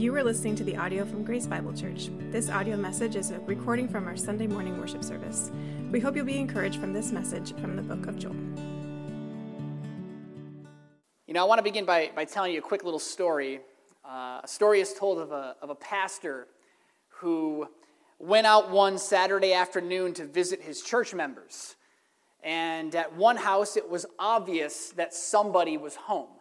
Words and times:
You 0.00 0.16
are 0.16 0.24
listening 0.24 0.56
to 0.56 0.64
the 0.64 0.78
audio 0.78 1.04
from 1.04 1.24
Grace 1.24 1.46
Bible 1.46 1.74
Church. 1.74 2.08
This 2.30 2.48
audio 2.48 2.78
message 2.78 3.16
is 3.16 3.32
a 3.32 3.38
recording 3.40 3.86
from 3.86 4.08
our 4.08 4.16
Sunday 4.16 4.46
morning 4.46 4.80
worship 4.80 5.04
service. 5.04 5.50
We 5.90 6.00
hope 6.00 6.16
you'll 6.16 6.24
be 6.24 6.38
encouraged 6.38 6.80
from 6.80 6.94
this 6.94 7.12
message 7.12 7.54
from 7.56 7.76
the 7.76 7.82
book 7.82 8.06
of 8.06 8.18
Joel. 8.18 8.34
You 11.26 11.34
know, 11.34 11.42
I 11.42 11.44
want 11.46 11.58
to 11.58 11.62
begin 11.62 11.84
by, 11.84 12.12
by 12.16 12.24
telling 12.24 12.54
you 12.54 12.60
a 12.60 12.62
quick 12.62 12.82
little 12.82 12.98
story. 12.98 13.60
Uh, 14.02 14.40
a 14.42 14.48
story 14.48 14.80
is 14.80 14.94
told 14.94 15.18
of 15.18 15.32
a, 15.32 15.54
of 15.60 15.68
a 15.68 15.74
pastor 15.74 16.46
who 17.18 17.68
went 18.18 18.46
out 18.46 18.70
one 18.70 18.96
Saturday 18.96 19.52
afternoon 19.52 20.14
to 20.14 20.24
visit 20.24 20.62
his 20.62 20.80
church 20.80 21.12
members. 21.12 21.76
And 22.42 22.94
at 22.94 23.14
one 23.16 23.36
house, 23.36 23.76
it 23.76 23.90
was 23.90 24.06
obvious 24.18 24.92
that 24.92 25.12
somebody 25.12 25.76
was 25.76 25.94
home. 25.94 26.39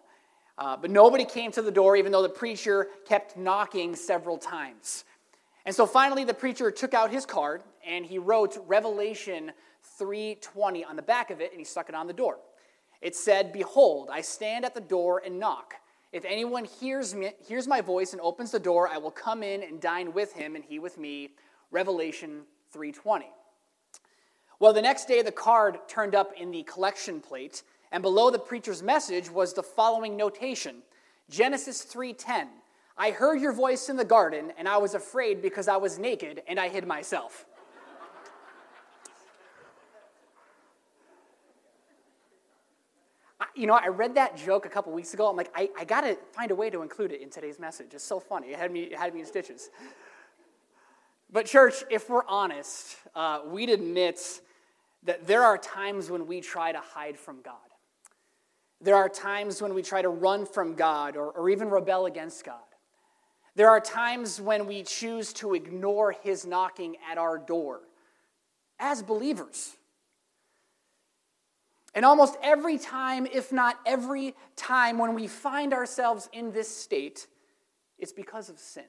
Uh, 0.60 0.76
but 0.76 0.92
nobody 0.92 1.24
came 1.24 1.52
to 1.54 1.62
the 1.62 1.72
door, 1.72 1.96
even 1.96 2.12
though 2.12 2.22
the 2.22 2.28
preacher 2.28 2.90
kept 3.08 3.38
knocking 3.38 3.96
several 3.96 4.38
times. 4.38 5.06
And 5.66 5.74
so 5.74 5.86
finally, 5.86 6.26
the 6.26 6.34
preacher 6.34 6.70
took 6.70 6.94
out 6.94 7.12
his 7.12 7.26
card 7.26 7.64
and 7.88 8.06
he 8.06 8.20
wrote 8.20 8.58
Revelation 8.68 9.54
3:20 10.00 10.84
on 10.84 10.98
the 10.98 11.02
back 11.02 11.32
of 11.32 11.40
it, 11.40 11.52
and 11.52 11.60
he 11.60 11.64
stuck 11.64 11.88
it 11.88 11.96
on 11.96 12.08
the 12.08 12.14
door. 12.14 12.40
It 13.02 13.16
said, 13.16 13.54
"Behold, 13.54 14.10
I 14.12 14.20
stand 14.20 14.66
at 14.66 14.74
the 14.74 14.82
door 14.82 15.22
and 15.24 15.40
knock. 15.40 15.76
If 16.12 16.26
anyone 16.26 16.66
hears 16.66 17.16
me, 17.16 17.34
hears 17.40 17.66
my 17.66 17.80
voice 17.80 18.12
and 18.12 18.22
opens 18.22 18.52
the 18.52 18.60
door, 18.60 18.90
I 18.90 18.98
will 18.98 19.12
come 19.12 19.44
in 19.44 19.64
and 19.64 19.80
dine 19.80 20.12
with 20.12 20.34
him, 20.34 20.56
and 20.58 20.66
he 20.66 20.78
with 20.78 20.98
me." 20.98 21.36
Revelation 21.72 22.46
3:20. 22.74 23.32
Well, 24.60 24.74
the 24.74 24.82
next 24.82 25.08
day, 25.08 25.22
the 25.22 25.32
card 25.32 25.88
turned 25.88 26.16
up 26.16 26.34
in 26.34 26.52
the 26.52 26.64
collection 26.64 27.22
plate, 27.22 27.64
and 27.92 28.02
below 28.02 28.30
the 28.30 28.40
preacher's 28.40 28.84
message 28.84 29.30
was 29.30 29.54
the 29.54 29.64
following 29.64 30.16
notation 30.18 30.84
Genesis 31.30 31.84
3:10 31.84 32.48
I 32.98 33.12
heard 33.12 33.40
your 33.40 33.54
voice 33.54 33.90
in 33.90 33.96
the 33.96 34.06
garden 34.06 34.52
and 34.58 34.68
I 34.68 34.78
was 34.78 34.94
afraid 34.94 35.42
because 35.42 35.68
I 35.68 35.78
was 35.78 35.98
naked 35.98 36.44
and 36.48 36.60
I 36.60 36.70
hid 36.70 36.86
myself. 36.86 37.46
you 43.60 43.68
know, 43.68 43.74
I 43.74 43.88
read 43.88 44.16
that 44.16 44.38
joke 44.38 44.66
a 44.66 44.70
couple 44.70 44.94
weeks 44.94 45.14
ago. 45.14 45.30
I'm 45.30 45.36
like, 45.36 45.52
I, 45.54 45.70
I 45.78 45.84
got 45.84 46.02
to 46.02 46.18
find 46.32 46.52
a 46.52 46.56
way 46.56 46.70
to 46.70 46.82
include 46.82 47.12
it 47.12 47.22
in 47.22 47.30
today's 47.30 47.60
message. 47.60 47.88
It's 47.94 48.04
so 48.04 48.20
funny. 48.20 48.48
It 48.48 48.60
had 48.60 48.72
me, 48.72 48.84
it 48.84 48.98
had 48.98 49.14
me 49.14 49.20
in 49.20 49.26
stitches. 49.26 49.70
But, 51.32 51.46
church, 51.46 51.84
if 51.90 52.10
we're 52.10 52.26
honest, 52.26 52.96
uh, 53.16 53.42
we'd 53.46 53.70
admit 53.70 54.42
that 55.04 55.28
there 55.28 55.44
are 55.44 55.58
times 55.58 56.10
when 56.10 56.26
we 56.26 56.42
try 56.42 56.72
to 56.72 56.80
hide 56.80 57.18
from 57.18 57.42
God. 57.42 57.56
There 58.82 58.96
are 58.96 59.10
times 59.10 59.62
when 59.62 59.74
we 59.74 59.82
try 59.82 60.02
to 60.02 60.10
run 60.10 60.46
from 60.46 60.76
God 60.76 61.18
or, 61.18 61.32
or 61.32 61.50
even 61.50 61.70
rebel 61.70 62.06
against 62.06 62.46
God. 62.46 62.58
There 63.56 63.70
are 63.70 63.82
times 63.82 64.40
when 64.40 64.68
we 64.68 64.84
choose 64.84 65.34
to 65.34 65.54
ignore 65.54 66.14
His 66.14 66.46
knocking 66.46 66.96
at 67.12 67.18
our 67.18 67.38
door 67.38 67.82
as 68.80 69.04
believers. 69.04 69.76
And 71.94 72.06
almost 72.06 72.38
every 72.42 72.78
time, 72.78 73.26
if 73.26 73.52
not 73.52 73.78
every 73.86 74.36
time, 74.56 74.98
when 74.98 75.16
we 75.16 75.28
find 75.28 75.74
ourselves 75.74 76.30
in 76.32 76.52
this 76.52 76.74
state, 76.74 77.28
it's 77.98 78.14
because 78.14 78.50
of 78.50 78.60
sin. 78.60 78.86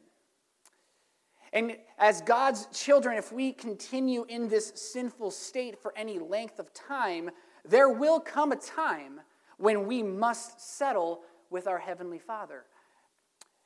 And 1.52 1.76
as 1.98 2.20
God's 2.20 2.66
children, 2.66 3.16
if 3.16 3.32
we 3.32 3.52
continue 3.52 4.24
in 4.28 4.48
this 4.48 4.72
sinful 4.76 5.32
state 5.32 5.80
for 5.80 5.92
any 5.96 6.18
length 6.18 6.60
of 6.60 6.72
time, 6.72 7.30
there 7.64 7.88
will 7.88 8.20
come 8.20 8.52
a 8.52 8.56
time 8.56 9.20
when 9.60 9.86
we 9.86 10.02
must 10.02 10.76
settle 10.76 11.20
with 11.50 11.66
our 11.66 11.78
Heavenly 11.78 12.18
Father. 12.18 12.64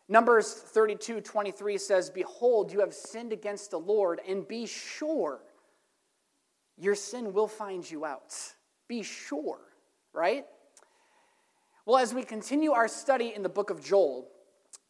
Numbers 0.09 0.53
32 0.53 1.21
23 1.21 1.79
says, 1.79 2.11
Behold, 2.11 2.73
you 2.73 2.81
have 2.81 2.93
sinned 2.93 3.33
against 3.33 3.71
the 3.71 3.79
Lord, 3.79 4.21
and 4.27 4.47
be 4.47 4.67
sure 4.67 5.41
your 6.77 6.95
sin 6.97 7.33
will 7.33 7.47
find 7.47 7.89
you 7.89 8.05
out. 8.05 8.35
Be 8.89 9.03
sure, 9.03 9.61
right? 10.13 10.45
Well, 11.87 11.99
as 11.99 12.13
we 12.13 12.25
continue 12.25 12.73
our 12.73 12.89
study 12.89 13.33
in 13.35 13.43
the 13.43 13.49
book 13.49 13.71
of 13.71 13.83
Joel, 13.83 14.29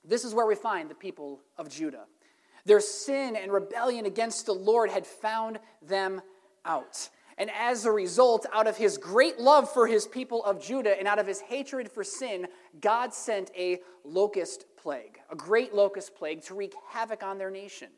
this 0.05 0.25
is 0.25 0.35
where 0.35 0.47
we 0.47 0.55
find 0.55 0.91
the 0.91 0.95
people 0.95 1.41
of 1.59 1.69
Judah. 1.69 2.07
Their 2.65 2.81
sin 2.81 3.37
and 3.37 3.53
rebellion 3.53 4.07
against 4.07 4.47
the 4.47 4.55
Lord 4.55 4.91
had 4.91 5.07
found 5.07 5.59
them 5.83 6.23
out. 6.65 7.11
And 7.39 7.51
as 7.51 7.85
a 7.85 7.91
result, 7.91 8.47
out 8.53 8.67
of 8.67 8.77
his 8.77 8.97
great 8.97 9.39
love 9.39 9.73
for 9.73 9.87
his 9.87 10.07
people 10.07 10.45
of 10.45 10.63
Judah 10.63 10.97
and 10.99 11.09
out 11.09 11.19
of 11.19 11.27
his 11.27 11.41
hatred 11.41 11.91
for 11.91 12.05
sin, 12.05 12.47
God 12.81 13.13
sent 13.13 13.51
a 13.57 13.81
locust 14.05 14.67
plague, 14.77 15.19
a 15.31 15.37
great 15.37 15.75
locust 15.75 16.15
plague 16.15 16.43
to 16.43 16.55
wreak 16.55 16.75
havoc 16.89 17.23
on 17.23 17.39
their 17.39 17.51
nation. 17.51 17.89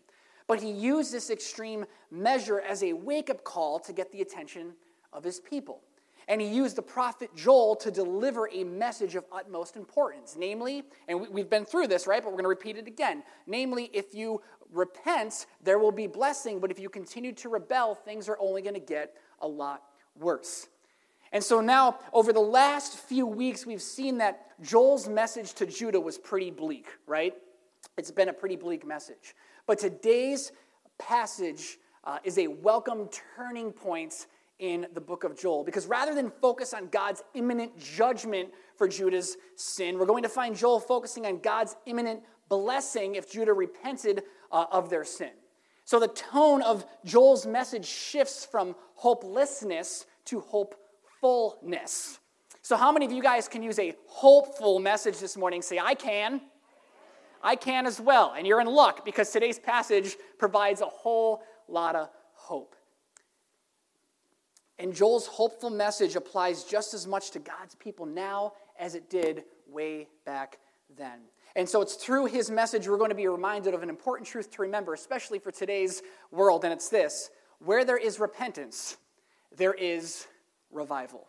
But 0.46 0.62
he 0.62 0.70
used 0.70 1.12
this 1.12 1.30
extreme 1.30 1.84
measure 2.10 2.60
as 2.60 2.82
a 2.82 2.92
wake 2.92 3.30
up 3.30 3.44
call 3.44 3.78
to 3.80 3.92
get 3.92 4.12
the 4.12 4.22
attention 4.22 4.72
of 5.12 5.24
his 5.24 5.40
people. 5.40 5.82
And 6.28 6.40
he 6.40 6.48
used 6.48 6.76
the 6.76 6.82
prophet 6.82 7.30
Joel 7.36 7.76
to 7.76 7.90
deliver 7.90 8.48
a 8.52 8.64
message 8.64 9.14
of 9.14 9.24
utmost 9.30 9.76
importance. 9.76 10.34
Namely, 10.36 10.82
and 11.06 11.28
we've 11.30 11.48
been 11.48 11.64
through 11.64 11.86
this, 11.86 12.06
right? 12.06 12.22
But 12.22 12.30
we're 12.30 12.38
going 12.38 12.44
to 12.44 12.48
repeat 12.48 12.76
it 12.76 12.88
again. 12.88 13.22
Namely, 13.46 13.90
if 13.92 14.12
you 14.12 14.40
repent, 14.72 15.46
there 15.62 15.78
will 15.78 15.92
be 15.92 16.08
blessing. 16.08 16.58
But 16.58 16.72
if 16.72 16.80
you 16.80 16.88
continue 16.88 17.32
to 17.34 17.48
rebel, 17.48 17.94
things 17.94 18.28
are 18.28 18.36
only 18.40 18.60
going 18.60 18.74
to 18.74 18.80
get 18.80 19.14
a 19.40 19.48
lot 19.48 19.82
worse. 20.18 20.68
And 21.32 21.42
so 21.42 21.60
now, 21.60 21.98
over 22.12 22.32
the 22.32 22.40
last 22.40 22.98
few 22.98 23.26
weeks, 23.26 23.66
we've 23.66 23.82
seen 23.82 24.18
that 24.18 24.60
Joel's 24.62 25.08
message 25.08 25.52
to 25.54 25.66
Judah 25.66 26.00
was 26.00 26.18
pretty 26.18 26.50
bleak, 26.50 26.86
right? 27.06 27.34
It's 27.98 28.10
been 28.10 28.28
a 28.28 28.32
pretty 28.32 28.56
bleak 28.56 28.86
message. 28.86 29.34
But 29.66 29.78
today's 29.78 30.52
passage 30.98 31.78
uh, 32.04 32.18
is 32.24 32.38
a 32.38 32.46
welcome 32.46 33.08
turning 33.36 33.72
point 33.72 34.26
in 34.58 34.86
the 34.94 35.00
book 35.00 35.24
of 35.24 35.38
Joel. 35.38 35.64
Because 35.64 35.86
rather 35.86 36.14
than 36.14 36.30
focus 36.30 36.72
on 36.72 36.88
God's 36.88 37.22
imminent 37.34 37.78
judgment 37.78 38.50
for 38.76 38.88
Judah's 38.88 39.36
sin, 39.56 39.98
we're 39.98 40.06
going 40.06 40.22
to 40.22 40.28
find 40.28 40.56
Joel 40.56 40.80
focusing 40.80 41.26
on 41.26 41.40
God's 41.40 41.76
imminent 41.86 42.22
blessing 42.48 43.16
if 43.16 43.30
Judah 43.30 43.52
repented 43.52 44.22
uh, 44.52 44.66
of 44.70 44.88
their 44.88 45.04
sin. 45.04 45.32
So 45.86 46.00
the 46.00 46.08
tone 46.08 46.62
of 46.62 46.84
Joel's 47.04 47.46
message 47.46 47.86
shifts 47.86 48.44
from 48.44 48.74
hopelessness 48.94 50.04
to 50.26 50.40
hopefulness. 50.40 52.18
So, 52.60 52.76
how 52.76 52.90
many 52.90 53.06
of 53.06 53.12
you 53.12 53.22
guys 53.22 53.46
can 53.46 53.62
use 53.62 53.78
a 53.78 53.94
hopeful 54.08 54.80
message 54.80 55.20
this 55.20 55.36
morning? 55.36 55.62
Say, 55.62 55.78
I 55.78 55.94
can. 55.94 56.40
I 57.40 57.54
can 57.54 57.86
as 57.86 58.00
well. 58.00 58.34
And 58.36 58.44
you're 58.48 58.60
in 58.60 58.66
luck 58.66 59.04
because 59.04 59.30
today's 59.30 59.60
passage 59.60 60.16
provides 60.38 60.80
a 60.80 60.86
whole 60.86 61.42
lot 61.68 61.94
of 61.94 62.08
hope. 62.32 62.74
And 64.80 64.92
Joel's 64.92 65.28
hopeful 65.28 65.70
message 65.70 66.16
applies 66.16 66.64
just 66.64 66.94
as 66.94 67.06
much 67.06 67.30
to 67.30 67.38
God's 67.38 67.76
people 67.76 68.06
now 68.06 68.54
as 68.76 68.96
it 68.96 69.08
did 69.08 69.44
way 69.68 70.08
back 70.24 70.58
then. 70.98 71.20
And 71.56 71.66
so 71.66 71.80
it's 71.80 71.94
through 71.94 72.26
his 72.26 72.50
message 72.50 72.86
we're 72.86 72.98
going 72.98 73.08
to 73.08 73.16
be 73.16 73.26
reminded 73.26 73.72
of 73.72 73.82
an 73.82 73.88
important 73.88 74.28
truth 74.28 74.50
to 74.52 74.62
remember, 74.62 74.92
especially 74.92 75.38
for 75.38 75.50
today's 75.50 76.02
world, 76.30 76.64
and 76.64 76.72
it's 76.72 76.90
this 76.90 77.30
where 77.64 77.82
there 77.82 77.96
is 77.96 78.20
repentance, 78.20 78.98
there 79.56 79.72
is 79.72 80.26
revival. 80.70 81.26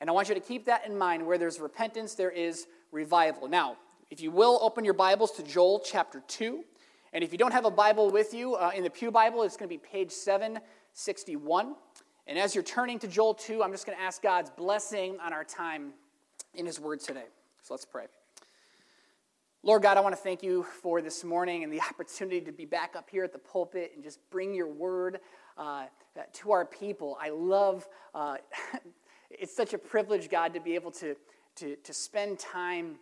And 0.00 0.10
I 0.10 0.12
want 0.12 0.28
you 0.28 0.34
to 0.34 0.40
keep 0.40 0.66
that 0.66 0.84
in 0.84 0.98
mind. 0.98 1.24
Where 1.24 1.38
there's 1.38 1.60
repentance, 1.60 2.14
there 2.14 2.32
is 2.32 2.66
revival. 2.90 3.48
Now, 3.48 3.76
if 4.10 4.20
you 4.20 4.32
will, 4.32 4.58
open 4.60 4.84
your 4.84 4.94
Bibles 4.94 5.30
to 5.32 5.44
Joel 5.44 5.80
chapter 5.84 6.20
2. 6.26 6.64
And 7.12 7.22
if 7.22 7.30
you 7.30 7.38
don't 7.38 7.52
have 7.52 7.64
a 7.64 7.70
Bible 7.70 8.10
with 8.10 8.34
you, 8.34 8.56
uh, 8.56 8.72
in 8.74 8.82
the 8.82 8.90
Pew 8.90 9.12
Bible, 9.12 9.44
it's 9.44 9.56
going 9.56 9.68
to 9.68 9.72
be 9.72 9.78
page 9.78 10.10
761. 10.10 11.76
And 12.26 12.38
as 12.38 12.56
you're 12.56 12.64
turning 12.64 12.98
to 12.98 13.06
Joel 13.06 13.34
2, 13.34 13.62
I'm 13.62 13.70
just 13.70 13.86
going 13.86 13.96
to 13.96 14.02
ask 14.02 14.20
God's 14.20 14.50
blessing 14.50 15.16
on 15.22 15.32
our 15.32 15.44
time 15.44 15.92
in 16.54 16.66
His 16.66 16.80
Word 16.80 16.98
today. 16.98 17.26
So 17.62 17.74
let's 17.74 17.84
pray. 17.84 18.06
Lord 19.64 19.82
God, 19.82 19.96
I 19.96 20.00
want 20.00 20.14
to 20.14 20.22
thank 20.22 20.44
you 20.44 20.62
for 20.62 21.02
this 21.02 21.24
morning 21.24 21.64
and 21.64 21.72
the 21.72 21.80
opportunity 21.80 22.40
to 22.42 22.52
be 22.52 22.64
back 22.64 22.94
up 22.94 23.10
here 23.10 23.24
at 23.24 23.32
the 23.32 23.40
pulpit 23.40 23.90
and 23.92 24.04
just 24.04 24.20
bring 24.30 24.54
your 24.54 24.68
word 24.68 25.18
uh, 25.56 25.86
to 26.34 26.52
our 26.52 26.64
people. 26.64 27.18
I 27.20 27.30
love, 27.30 27.88
uh, 28.14 28.36
it's 29.30 29.54
such 29.54 29.74
a 29.74 29.78
privilege, 29.78 30.30
God, 30.30 30.54
to 30.54 30.60
be 30.60 30.76
able 30.76 30.92
to, 30.92 31.16
to, 31.56 31.74
to 31.74 31.92
spend 31.92 32.38
time 32.38 33.00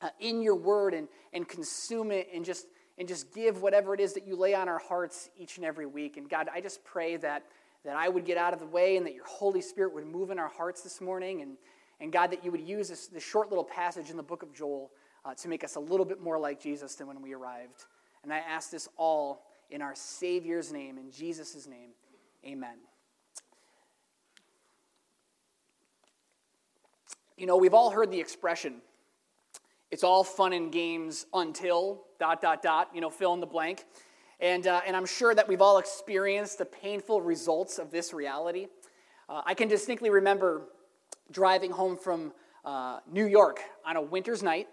uh, 0.00 0.08
in 0.20 0.40
your 0.40 0.54
word 0.54 0.94
and, 0.94 1.06
and 1.34 1.46
consume 1.46 2.10
it 2.10 2.28
and 2.34 2.46
just, 2.46 2.66
and 2.96 3.06
just 3.06 3.34
give 3.34 3.60
whatever 3.60 3.92
it 3.92 4.00
is 4.00 4.14
that 4.14 4.26
you 4.26 4.36
lay 4.36 4.54
on 4.54 4.70
our 4.70 4.78
hearts 4.78 5.28
each 5.36 5.58
and 5.58 5.66
every 5.66 5.86
week. 5.86 6.16
And 6.16 6.30
God, 6.30 6.48
I 6.50 6.62
just 6.62 6.82
pray 6.82 7.18
that, 7.18 7.44
that 7.84 7.94
I 7.94 8.08
would 8.08 8.24
get 8.24 8.38
out 8.38 8.54
of 8.54 8.58
the 8.58 8.66
way 8.66 8.96
and 8.96 9.04
that 9.04 9.14
your 9.14 9.26
Holy 9.26 9.60
Spirit 9.60 9.92
would 9.92 10.06
move 10.06 10.30
in 10.30 10.38
our 10.38 10.48
hearts 10.48 10.80
this 10.80 11.02
morning. 11.02 11.42
And, 11.42 11.58
and 12.00 12.10
God, 12.10 12.30
that 12.30 12.42
you 12.42 12.50
would 12.50 12.66
use 12.66 12.88
this, 12.88 13.06
this 13.06 13.22
short 13.22 13.50
little 13.50 13.64
passage 13.64 14.08
in 14.08 14.16
the 14.16 14.22
book 14.22 14.42
of 14.42 14.54
Joel 14.54 14.90
uh, 15.24 15.34
to 15.34 15.48
make 15.48 15.64
us 15.64 15.76
a 15.76 15.80
little 15.80 16.06
bit 16.06 16.20
more 16.20 16.38
like 16.38 16.60
Jesus 16.60 16.94
than 16.94 17.06
when 17.06 17.20
we 17.22 17.34
arrived. 17.34 17.84
And 18.22 18.32
I 18.32 18.38
ask 18.38 18.70
this 18.70 18.88
all 18.96 19.46
in 19.70 19.82
our 19.82 19.94
Savior's 19.94 20.72
name, 20.72 20.98
in 20.98 21.10
Jesus' 21.10 21.66
name. 21.66 21.90
Amen. 22.44 22.76
You 27.36 27.46
know, 27.46 27.56
we've 27.56 27.74
all 27.74 27.90
heard 27.90 28.10
the 28.10 28.20
expression 28.20 28.80
it's 29.94 30.02
all 30.02 30.24
fun 30.24 30.52
and 30.52 30.72
games 30.72 31.24
until 31.32 32.02
dot, 32.18 32.42
dot, 32.42 32.62
dot, 32.62 32.90
you 32.92 33.00
know, 33.00 33.10
fill 33.10 33.32
in 33.32 33.38
the 33.38 33.46
blank. 33.46 33.84
And, 34.40 34.66
uh, 34.66 34.80
and 34.84 34.96
I'm 34.96 35.06
sure 35.06 35.32
that 35.36 35.46
we've 35.46 35.62
all 35.62 35.78
experienced 35.78 36.58
the 36.58 36.64
painful 36.64 37.22
results 37.22 37.78
of 37.78 37.92
this 37.92 38.12
reality. 38.12 38.66
Uh, 39.28 39.42
I 39.46 39.54
can 39.54 39.68
distinctly 39.68 40.10
remember 40.10 40.62
driving 41.30 41.70
home 41.70 41.96
from 41.96 42.32
uh, 42.64 42.98
New 43.08 43.26
York 43.26 43.60
on 43.86 43.94
a 43.94 44.02
winter's 44.02 44.42
night 44.42 44.66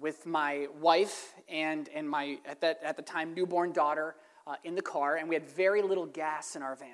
with 0.00 0.26
my 0.26 0.66
wife 0.80 1.34
and, 1.48 1.88
and 1.94 2.08
my, 2.08 2.38
at, 2.46 2.60
that, 2.60 2.80
at 2.82 2.96
the 2.96 3.02
time, 3.02 3.34
newborn 3.34 3.72
daughter 3.72 4.14
uh, 4.46 4.56
in 4.64 4.74
the 4.74 4.82
car, 4.82 5.16
and 5.16 5.28
we 5.28 5.34
had 5.34 5.46
very 5.46 5.82
little 5.82 6.06
gas 6.06 6.56
in 6.56 6.62
our 6.62 6.74
van. 6.74 6.88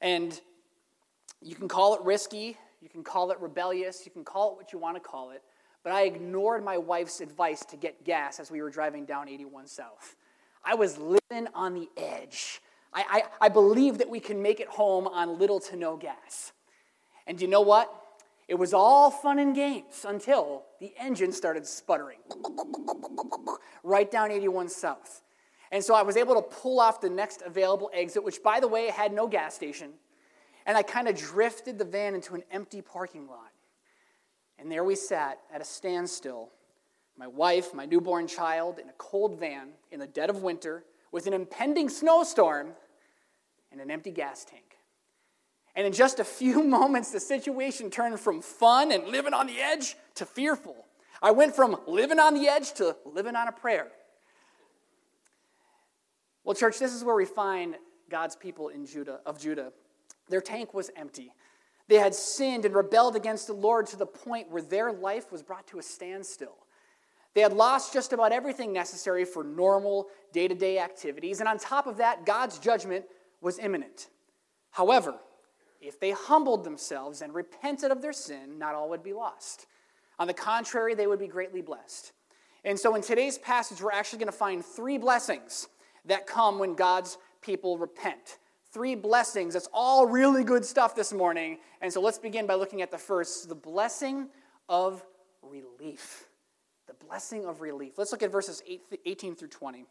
And 0.00 0.40
you 1.40 1.54
can 1.54 1.68
call 1.68 1.94
it 1.94 2.02
risky, 2.02 2.56
you 2.80 2.88
can 2.88 3.02
call 3.02 3.30
it 3.30 3.40
rebellious, 3.40 4.04
you 4.04 4.12
can 4.12 4.24
call 4.24 4.52
it 4.52 4.56
what 4.56 4.72
you 4.72 4.78
want 4.78 4.96
to 4.96 5.00
call 5.00 5.30
it, 5.30 5.42
but 5.82 5.92
I 5.92 6.02
ignored 6.02 6.64
my 6.64 6.78
wife's 6.78 7.20
advice 7.20 7.64
to 7.66 7.76
get 7.76 8.04
gas 8.04 8.38
as 8.38 8.50
we 8.50 8.62
were 8.62 8.70
driving 8.70 9.04
down 9.04 9.28
81 9.28 9.66
South. 9.66 10.16
I 10.64 10.74
was 10.74 10.98
living 10.98 11.48
on 11.54 11.74
the 11.74 11.88
edge. 11.96 12.60
I, 12.92 13.24
I, 13.40 13.46
I 13.46 13.48
believe 13.48 13.98
that 13.98 14.08
we 14.08 14.20
can 14.20 14.40
make 14.40 14.60
it 14.60 14.68
home 14.68 15.08
on 15.08 15.38
little 15.38 15.58
to 15.60 15.76
no 15.76 15.96
gas. 15.96 16.52
And 17.26 17.40
you 17.40 17.48
know 17.48 17.60
what? 17.60 18.01
It 18.48 18.56
was 18.56 18.74
all 18.74 19.10
fun 19.10 19.38
and 19.38 19.54
games 19.54 20.04
until 20.06 20.64
the 20.80 20.92
engine 20.98 21.32
started 21.32 21.66
sputtering 21.66 22.18
right 23.82 24.10
down 24.10 24.30
81 24.30 24.68
South. 24.68 25.22
And 25.70 25.82
so 25.82 25.94
I 25.94 26.02
was 26.02 26.16
able 26.16 26.34
to 26.34 26.42
pull 26.42 26.80
off 26.80 27.00
the 27.00 27.08
next 27.08 27.42
available 27.42 27.90
exit, 27.94 28.22
which, 28.22 28.42
by 28.42 28.60
the 28.60 28.68
way, 28.68 28.88
had 28.88 29.12
no 29.12 29.26
gas 29.26 29.54
station. 29.54 29.92
And 30.66 30.76
I 30.76 30.82
kind 30.82 31.08
of 31.08 31.16
drifted 31.16 31.78
the 31.78 31.84
van 31.84 32.14
into 32.14 32.34
an 32.34 32.42
empty 32.50 32.82
parking 32.82 33.26
lot. 33.26 33.52
And 34.58 34.70
there 34.70 34.84
we 34.84 34.94
sat 34.94 35.40
at 35.52 35.60
a 35.60 35.64
standstill 35.64 36.50
my 37.18 37.26
wife, 37.26 37.74
my 37.74 37.84
newborn 37.84 38.26
child, 38.26 38.78
in 38.78 38.88
a 38.88 38.92
cold 38.98 39.38
van 39.38 39.68
in 39.90 40.00
the 40.00 40.06
dead 40.06 40.30
of 40.30 40.42
winter 40.42 40.84
with 41.10 41.26
an 41.26 41.34
impending 41.34 41.88
snowstorm 41.88 42.70
and 43.70 43.80
an 43.80 43.90
empty 43.90 44.10
gas 44.10 44.44
tank. 44.44 44.71
And 45.74 45.86
in 45.86 45.92
just 45.92 46.20
a 46.20 46.24
few 46.24 46.62
moments, 46.64 47.10
the 47.10 47.20
situation 47.20 47.90
turned 47.90 48.20
from 48.20 48.42
fun 48.42 48.92
and 48.92 49.08
living 49.08 49.34
on 49.34 49.46
the 49.46 49.60
edge 49.60 49.96
to 50.16 50.26
fearful. 50.26 50.76
I 51.20 51.30
went 51.30 51.54
from 51.54 51.76
living 51.86 52.18
on 52.18 52.34
the 52.34 52.48
edge 52.48 52.72
to 52.74 52.96
living 53.04 53.36
on 53.36 53.48
a 53.48 53.52
prayer. 53.52 53.88
Well, 56.44 56.54
church, 56.54 56.78
this 56.78 56.92
is 56.92 57.04
where 57.04 57.14
we 57.14 57.24
find 57.24 57.76
God's 58.10 58.34
people 58.34 58.68
in 58.68 58.84
Judah 58.84 59.20
of 59.24 59.38
Judah. 59.38 59.72
Their 60.28 60.40
tank 60.40 60.74
was 60.74 60.90
empty. 60.96 61.32
They 61.88 61.96
had 61.96 62.14
sinned 62.14 62.64
and 62.64 62.74
rebelled 62.74 63.16
against 63.16 63.46
the 63.46 63.52
Lord 63.52 63.86
to 63.88 63.96
the 63.96 64.06
point 64.06 64.50
where 64.50 64.62
their 64.62 64.92
life 64.92 65.30
was 65.30 65.42
brought 65.42 65.66
to 65.68 65.78
a 65.78 65.82
standstill. 65.82 66.56
They 67.34 67.40
had 67.40 67.52
lost 67.52 67.92
just 67.92 68.12
about 68.12 68.32
everything 68.32 68.72
necessary 68.72 69.24
for 69.24 69.42
normal 69.42 70.08
day 70.32 70.48
to 70.48 70.54
day 70.54 70.78
activities, 70.78 71.40
and 71.40 71.48
on 71.48 71.58
top 71.58 71.86
of 71.86 71.96
that, 71.98 72.26
God's 72.26 72.58
judgment 72.58 73.04
was 73.40 73.58
imminent. 73.58 74.08
However, 74.70 75.16
if 75.82 76.00
they 76.00 76.12
humbled 76.12 76.64
themselves 76.64 77.22
and 77.22 77.34
repented 77.34 77.90
of 77.90 78.00
their 78.00 78.12
sin, 78.12 78.58
not 78.58 78.74
all 78.74 78.88
would 78.90 79.02
be 79.02 79.12
lost. 79.12 79.66
On 80.18 80.26
the 80.26 80.34
contrary, 80.34 80.94
they 80.94 81.06
would 81.06 81.18
be 81.18 81.26
greatly 81.26 81.62
blessed. 81.62 82.12
And 82.64 82.78
so 82.78 82.94
in 82.94 83.02
today's 83.02 83.38
passage, 83.38 83.82
we're 83.82 83.92
actually 83.92 84.20
going 84.20 84.32
to 84.32 84.38
find 84.38 84.64
three 84.64 84.98
blessings 84.98 85.68
that 86.04 86.26
come 86.26 86.58
when 86.58 86.74
God's 86.74 87.18
people 87.40 87.76
repent. 87.76 88.38
Three 88.72 88.94
blessings. 88.94 89.54
That's 89.54 89.68
all 89.72 90.06
really 90.06 90.44
good 90.44 90.64
stuff 90.64 90.94
this 90.94 91.12
morning. 91.12 91.58
And 91.80 91.92
so 91.92 92.00
let's 92.00 92.18
begin 92.18 92.46
by 92.46 92.54
looking 92.54 92.80
at 92.80 92.90
the 92.90 92.98
first 92.98 93.48
the 93.48 93.54
blessing 93.54 94.28
of 94.68 95.04
relief 95.42 96.28
the 96.86 97.06
blessing 97.06 97.46
of 97.46 97.60
relief. 97.60 97.94
Let's 97.96 98.12
look 98.12 98.22
at 98.22 98.32
verses 98.32 98.62
18 99.04 99.36
through 99.36 99.48
20. 99.48 99.84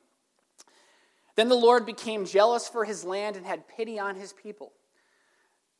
Then 1.35 1.49
the 1.49 1.55
Lord 1.55 1.85
became 1.85 2.25
jealous 2.25 2.67
for 2.67 2.83
his 2.83 3.03
land 3.03 3.37
and 3.37 3.45
had 3.45 3.67
pity 3.67 3.99
on 3.99 4.15
his 4.15 4.33
people. 4.33 4.73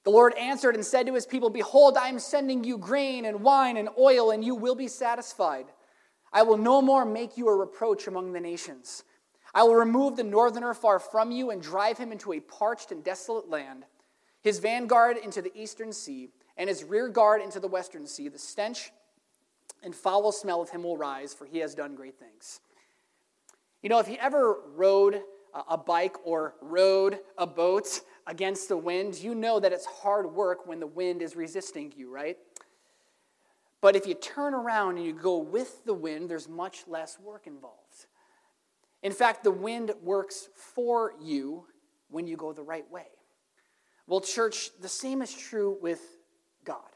The 0.04 0.10
Lord 0.10 0.34
answered 0.36 0.76
and 0.76 0.86
said 0.86 1.06
to 1.06 1.14
his 1.14 1.28
people, 1.28 1.50
Behold, 1.50 1.96
I 1.96 2.10
am 2.10 2.20
sending 2.20 2.64
you 2.64 2.78
grain 2.78 3.26
and 3.26 3.42
wine 3.42 3.78
and 3.78 3.90
oil, 4.00 4.32
and 4.32 4.44
you 4.44 4.56
will 4.56 4.76
be 4.76 4.88
satisfied. 4.88 5.66
I 6.34 6.44
will 6.44 6.58
no 6.58 6.82
more 6.82 7.06
make 7.06 7.38
you 7.38 7.48
a 7.48 7.56
reproach 7.56 8.08
among 8.08 8.34
the 8.34 8.40
nations. 8.40 9.04
I 9.54 9.64
will 9.64 9.76
remove 9.76 10.16
the 10.16 10.24
northerner 10.24 10.74
far 10.74 10.98
from 10.98 11.32
you 11.32 11.52
and 11.52 11.62
drive 11.62 11.98
him 11.98 12.12
into 12.12 12.34
a 12.34 12.40
parched 12.40 12.92
and 12.92 13.04
desolate 13.04 13.50
land, 13.50 13.84
his 14.42 14.60
vanguard 14.60 15.18
into 15.18 15.42
the 15.42 15.52
eastern 15.56 15.92
sea, 15.92 16.30
and 16.58 16.70
his 16.70 16.84
rear 16.84 17.10
guard 17.10 17.42
into 17.42 17.60
the 17.60 17.68
western 17.68 18.08
sea. 18.08 18.28
The 18.30 18.40
stench 18.40 18.92
and 19.84 19.94
foul 19.94 20.32
smell 20.32 20.62
of 20.62 20.70
him 20.70 20.84
will 20.84 20.98
rise, 20.98 21.34
for 21.34 21.46
he 21.46 21.60
has 21.60 21.76
done 21.76 21.96
great 21.96 22.18
things. 22.18 22.62
You 23.84 23.90
know, 23.90 24.00
if 24.00 24.08
you 24.08 24.18
ever 24.20 24.58
rode 24.76 25.22
a 25.70 25.78
bike 25.78 26.16
or 26.24 26.56
rode 26.62 27.20
a 27.38 27.46
boat 27.46 28.02
against 28.28 28.70
the 28.70 28.78
wind, 28.78 29.16
you 29.16 29.36
know 29.36 29.60
that 29.60 29.74
it's 29.74 29.86
hard 29.86 30.34
work 30.34 30.68
when 30.68 30.80
the 30.80 30.88
wind 30.88 31.22
is 31.22 31.36
resisting 31.36 31.94
you, 31.96 32.12
right? 32.12 32.38
But 33.82 33.96
if 33.96 34.06
you 34.06 34.14
turn 34.14 34.54
around 34.54 34.98
and 34.98 35.06
you 35.06 35.14
go 35.14 35.38
with 35.38 35.84
the 35.86 35.94
wind, 35.94 36.30
there's 36.30 36.48
much 36.48 36.84
less 36.88 37.20
work 37.20 37.48
involved. 37.48 38.06
In 39.02 39.12
fact, 39.12 39.44
the 39.44 39.52
wind 39.52 39.92
works 40.04 40.50
for 40.54 41.14
you 41.20 41.66
when 42.10 42.28
you 42.28 42.38
go 42.38 42.54
the 42.54 42.62
right 42.62 42.90
way. 42.92 43.08
Well, 44.06 44.22
church, 44.22 44.70
the 44.80 44.90
same 44.90 45.22
is 45.22 45.34
true 45.34 45.78
with 45.82 46.02
God 46.64 46.92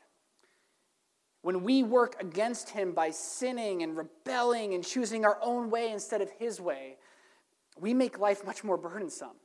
when 1.45 1.62
we 1.62 1.83
work 1.83 2.16
against 2.19 2.71
him 2.71 2.92
by 2.92 3.12
sinning 3.12 3.83
and 3.83 3.95
rebelling 3.95 4.74
and 4.74 4.83
choosing 4.83 5.24
our 5.24 5.38
own 5.44 5.69
way 5.69 5.92
instead 5.92 6.19
of 6.19 6.31
his 6.39 6.60
way, 6.60 6.98
we 7.80 7.94
make 7.94 8.18
life 8.18 8.44
much 8.48 8.63
more 8.63 8.78
burdensome. 8.78 9.36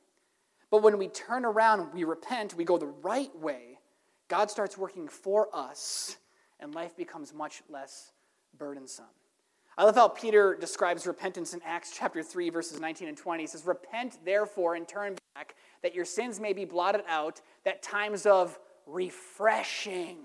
But 0.70 0.82
when 0.82 0.98
we 0.98 1.08
turn 1.08 1.44
around, 1.44 1.92
we 1.92 2.04
repent, 2.04 2.54
we 2.54 2.64
go 2.64 2.78
the 2.78 2.86
right 2.86 3.34
way, 3.36 3.78
God 4.28 4.50
starts 4.50 4.78
working 4.78 5.08
for 5.08 5.48
us, 5.52 6.16
and 6.60 6.74
life 6.74 6.96
becomes 6.96 7.34
much 7.34 7.62
less 7.68 8.12
burdensome. 8.56 9.06
I 9.76 9.84
love 9.84 9.96
how 9.96 10.08
Peter 10.08 10.54
describes 10.54 11.06
repentance 11.06 11.54
in 11.54 11.60
Acts 11.64 11.92
chapter 11.96 12.22
3, 12.22 12.50
verses 12.50 12.80
19 12.80 13.08
and 13.08 13.16
20. 13.16 13.42
He 13.42 13.46
says, 13.46 13.64
Repent 13.64 14.18
therefore 14.24 14.74
and 14.74 14.86
turn 14.86 15.16
back, 15.34 15.54
that 15.82 15.94
your 15.94 16.04
sins 16.04 16.38
may 16.38 16.52
be 16.52 16.64
blotted 16.64 17.02
out, 17.08 17.40
that 17.64 17.82
times 17.82 18.26
of 18.26 18.58
refreshing 18.86 20.18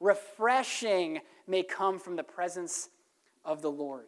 refreshing 0.00 1.20
may 1.46 1.62
come 1.62 1.98
from 1.98 2.16
the 2.16 2.22
presence 2.22 2.88
of 3.44 3.62
the 3.62 3.70
Lord. 3.70 4.06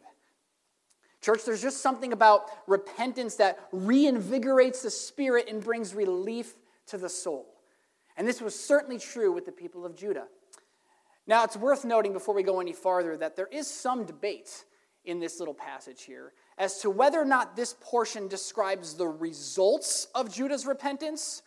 Church, 1.21 1.43
there's 1.45 1.61
just 1.61 1.81
something 1.81 2.13
about 2.13 2.45
repentance 2.67 3.35
that 3.35 3.71
reinvigorates 3.71 4.81
the 4.81 4.89
spirit 4.89 5.49
and 5.49 5.63
brings 5.63 5.93
relief 5.93 6.55
to 6.87 6.97
the 6.97 7.09
soul. 7.09 7.45
And 8.17 8.27
this 8.27 8.41
was 8.41 8.57
certainly 8.57 8.99
true 8.99 9.31
with 9.31 9.45
the 9.45 9.51
people 9.51 9.85
of 9.85 9.95
Judah. 9.95 10.27
Now, 11.27 11.43
it's 11.43 11.57
worth 11.57 11.85
noting 11.85 12.13
before 12.13 12.33
we 12.33 12.43
go 12.43 12.59
any 12.59 12.73
farther 12.73 13.15
that 13.17 13.35
there 13.35 13.47
is 13.51 13.67
some 13.67 14.05
debate 14.05 14.65
in 15.05 15.19
this 15.19 15.39
little 15.39 15.53
passage 15.53 16.03
here 16.03 16.33
as 16.57 16.79
to 16.79 16.89
whether 16.89 17.19
or 17.19 17.25
not 17.25 17.55
this 17.55 17.75
portion 17.79 18.27
describes 18.27 18.95
the 18.95 19.07
results 19.07 20.07
of 20.15 20.33
Judah's 20.33 20.65
repentance 20.65 21.41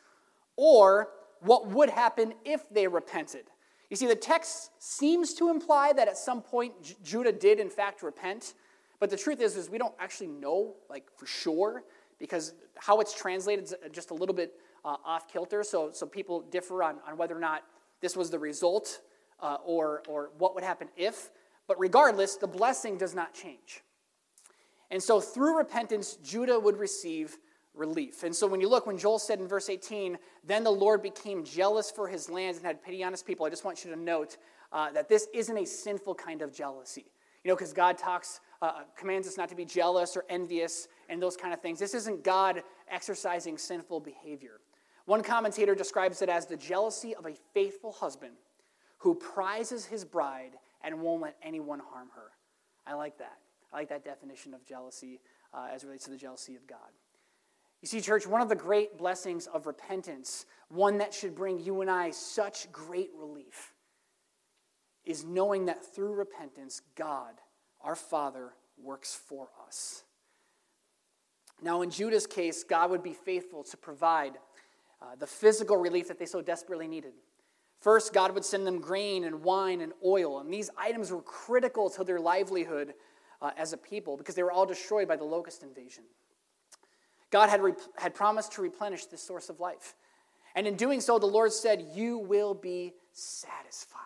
or 0.56 1.08
what 1.40 1.68
would 1.68 1.90
happen 1.90 2.34
if 2.44 2.68
they 2.70 2.86
repented. 2.86 3.44
You 3.90 3.96
see, 3.96 4.06
the 4.06 4.14
text 4.14 4.70
seems 4.78 5.34
to 5.34 5.50
imply 5.50 5.92
that 5.92 6.08
at 6.08 6.16
some 6.16 6.40
point 6.40 6.72
Judah 7.02 7.32
did, 7.32 7.60
in 7.60 7.68
fact, 7.68 8.02
repent. 8.02 8.54
But 9.02 9.10
the 9.10 9.16
truth 9.16 9.40
is, 9.40 9.56
is 9.56 9.68
we 9.68 9.78
don't 9.78 9.96
actually 9.98 10.28
know, 10.28 10.76
like, 10.88 11.06
for 11.16 11.26
sure, 11.26 11.82
because 12.20 12.54
how 12.76 13.00
it's 13.00 13.12
translated 13.12 13.64
is 13.64 13.74
just 13.90 14.12
a 14.12 14.14
little 14.14 14.32
bit 14.32 14.52
uh, 14.84 14.94
off 15.04 15.26
kilter. 15.26 15.64
So, 15.64 15.90
so 15.92 16.06
people 16.06 16.42
differ 16.42 16.84
on, 16.84 16.98
on 17.08 17.16
whether 17.16 17.36
or 17.36 17.40
not 17.40 17.64
this 18.00 18.16
was 18.16 18.30
the 18.30 18.38
result 18.38 19.00
uh, 19.40 19.56
or, 19.64 20.04
or 20.06 20.30
what 20.38 20.54
would 20.54 20.62
happen 20.62 20.86
if. 20.96 21.32
But 21.66 21.80
regardless, 21.80 22.36
the 22.36 22.46
blessing 22.46 22.96
does 22.96 23.12
not 23.12 23.34
change. 23.34 23.82
And 24.92 25.02
so 25.02 25.20
through 25.20 25.58
repentance, 25.58 26.16
Judah 26.22 26.60
would 26.60 26.76
receive 26.76 27.38
relief. 27.74 28.22
And 28.22 28.32
so 28.32 28.46
when 28.46 28.60
you 28.60 28.68
look, 28.68 28.86
when 28.86 28.98
Joel 28.98 29.18
said 29.18 29.40
in 29.40 29.48
verse 29.48 29.68
18, 29.68 30.16
then 30.44 30.62
the 30.62 30.70
Lord 30.70 31.02
became 31.02 31.42
jealous 31.42 31.90
for 31.90 32.06
his 32.06 32.30
lands 32.30 32.58
and 32.58 32.64
had 32.64 32.84
pity 32.84 33.02
on 33.02 33.10
his 33.10 33.24
people, 33.24 33.46
I 33.46 33.50
just 33.50 33.64
want 33.64 33.84
you 33.84 33.90
to 33.90 33.98
note 33.98 34.36
uh, 34.70 34.92
that 34.92 35.08
this 35.08 35.26
isn't 35.34 35.58
a 35.58 35.66
sinful 35.66 36.14
kind 36.14 36.40
of 36.40 36.54
jealousy. 36.54 37.06
You 37.44 37.48
know, 37.48 37.56
because 37.56 37.72
God 37.72 37.98
talks, 37.98 38.40
uh, 38.62 38.84
commands 38.96 39.26
us 39.26 39.36
not 39.36 39.48
to 39.48 39.56
be 39.56 39.64
jealous 39.64 40.16
or 40.16 40.24
envious 40.30 40.86
and 41.08 41.20
those 41.20 41.36
kind 41.36 41.52
of 41.52 41.60
things. 41.60 41.80
This 41.80 41.94
isn't 41.94 42.22
God 42.22 42.62
exercising 42.88 43.58
sinful 43.58 44.00
behavior. 44.00 44.60
One 45.04 45.22
commentator 45.22 45.74
describes 45.74 46.22
it 46.22 46.28
as 46.28 46.46
the 46.46 46.56
jealousy 46.56 47.14
of 47.14 47.26
a 47.26 47.34
faithful 47.52 47.90
husband 47.90 48.34
who 48.98 49.16
prizes 49.16 49.84
his 49.84 50.04
bride 50.04 50.52
and 50.84 51.00
won't 51.00 51.22
let 51.22 51.36
anyone 51.42 51.80
harm 51.80 52.08
her. 52.14 52.30
I 52.86 52.94
like 52.94 53.18
that. 53.18 53.38
I 53.72 53.78
like 53.78 53.88
that 53.88 54.04
definition 54.04 54.54
of 54.54 54.64
jealousy 54.64 55.20
uh, 55.52 55.66
as 55.72 55.82
it 55.82 55.86
relates 55.86 56.04
to 56.04 56.10
the 56.10 56.16
jealousy 56.16 56.54
of 56.54 56.66
God. 56.68 56.78
You 57.80 57.88
see, 57.88 58.00
church, 58.00 58.28
one 58.28 58.40
of 58.40 58.48
the 58.48 58.54
great 58.54 58.96
blessings 58.96 59.48
of 59.48 59.66
repentance, 59.66 60.46
one 60.68 60.98
that 60.98 61.12
should 61.12 61.34
bring 61.34 61.58
you 61.58 61.80
and 61.80 61.90
I 61.90 62.12
such 62.12 62.70
great 62.70 63.10
relief, 63.18 63.72
is 65.04 65.24
knowing 65.24 65.64
that 65.66 65.84
through 65.84 66.14
repentance, 66.14 66.80
God 66.94 67.40
our 67.82 67.96
Father 67.96 68.52
works 68.82 69.14
for 69.14 69.48
us. 69.66 70.04
Now, 71.62 71.82
in 71.82 71.90
Judah's 71.90 72.26
case, 72.26 72.64
God 72.64 72.90
would 72.90 73.02
be 73.02 73.12
faithful 73.12 73.62
to 73.64 73.76
provide 73.76 74.32
uh, 75.00 75.14
the 75.18 75.26
physical 75.26 75.76
relief 75.76 76.08
that 76.08 76.18
they 76.18 76.26
so 76.26 76.42
desperately 76.42 76.88
needed. 76.88 77.12
First, 77.80 78.12
God 78.12 78.32
would 78.34 78.44
send 78.44 78.66
them 78.66 78.80
grain 78.80 79.24
and 79.24 79.42
wine 79.42 79.80
and 79.80 79.92
oil, 80.04 80.40
and 80.40 80.52
these 80.52 80.70
items 80.76 81.10
were 81.10 81.22
critical 81.22 81.90
to 81.90 82.04
their 82.04 82.20
livelihood 82.20 82.94
uh, 83.40 83.50
as 83.56 83.72
a 83.72 83.76
people 83.76 84.16
because 84.16 84.34
they 84.34 84.42
were 84.42 84.52
all 84.52 84.66
destroyed 84.66 85.08
by 85.08 85.16
the 85.16 85.24
locust 85.24 85.62
invasion. 85.62 86.04
God 87.30 87.48
had, 87.48 87.62
re- 87.62 87.72
had 87.96 88.14
promised 88.14 88.52
to 88.52 88.62
replenish 88.62 89.06
this 89.06 89.22
source 89.22 89.48
of 89.48 89.58
life. 89.58 89.94
And 90.54 90.66
in 90.66 90.76
doing 90.76 91.00
so, 91.00 91.18
the 91.18 91.26
Lord 91.26 91.52
said, 91.52 91.86
You 91.94 92.18
will 92.18 92.54
be 92.54 92.94
satisfied. 93.12 93.98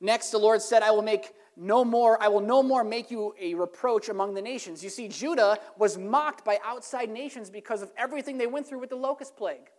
Next, 0.00 0.30
the 0.30 0.38
Lord 0.38 0.62
said, 0.62 0.82
I 0.82 0.90
will 0.90 1.02
make 1.02 1.32
no 1.56 1.84
more, 1.84 2.22
I 2.22 2.28
will 2.28 2.40
no 2.40 2.62
more 2.62 2.84
make 2.84 3.10
you 3.10 3.34
a 3.40 3.54
reproach 3.54 4.08
among 4.08 4.34
the 4.34 4.42
nations. 4.42 4.82
You 4.82 4.90
see, 4.90 5.08
Judah 5.08 5.58
was 5.78 5.98
mocked 5.98 6.44
by 6.44 6.58
outside 6.64 7.10
nations 7.10 7.50
because 7.50 7.82
of 7.82 7.90
everything 7.96 8.38
they 8.38 8.46
went 8.46 8.66
through 8.66 8.80
with 8.80 8.90
the 8.90 8.96
locust 8.96 9.36
plague. 9.36 9.70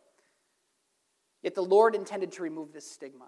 Yet 1.41 1.55
the 1.55 1.63
Lord 1.63 1.95
intended 1.95 2.31
to 2.33 2.43
remove 2.43 2.71
this 2.71 2.89
stigma. 2.89 3.27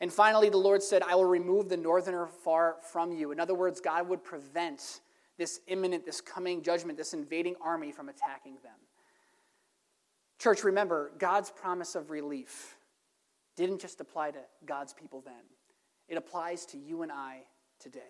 And 0.00 0.12
finally, 0.12 0.50
the 0.50 0.56
Lord 0.56 0.82
said, 0.82 1.02
I 1.02 1.14
will 1.14 1.24
remove 1.24 1.68
the 1.68 1.76
northerner 1.76 2.26
far 2.26 2.76
from 2.92 3.12
you. 3.12 3.30
In 3.30 3.40
other 3.40 3.54
words, 3.54 3.80
God 3.80 4.08
would 4.08 4.24
prevent 4.24 5.00
this 5.38 5.60
imminent, 5.68 6.04
this 6.04 6.20
coming 6.20 6.62
judgment, 6.62 6.98
this 6.98 7.14
invading 7.14 7.56
army 7.64 7.92
from 7.92 8.08
attacking 8.08 8.54
them. 8.62 8.72
Church, 10.38 10.64
remember, 10.64 11.12
God's 11.18 11.50
promise 11.50 11.94
of 11.94 12.10
relief 12.10 12.76
didn't 13.56 13.80
just 13.80 14.00
apply 14.00 14.32
to 14.32 14.40
God's 14.66 14.92
people 14.92 15.22
then, 15.24 15.44
it 16.08 16.16
applies 16.16 16.66
to 16.66 16.78
you 16.78 17.02
and 17.02 17.12
I 17.12 17.42
today. 17.78 18.00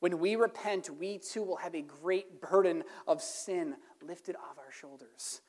When 0.00 0.18
we 0.18 0.36
repent, 0.36 0.90
we 0.98 1.18
too 1.18 1.42
will 1.42 1.56
have 1.56 1.74
a 1.74 1.82
great 1.82 2.40
burden 2.40 2.84
of 3.06 3.22
sin 3.22 3.76
lifted 4.02 4.36
off 4.36 4.58
our 4.58 4.70
shoulders. 4.70 5.40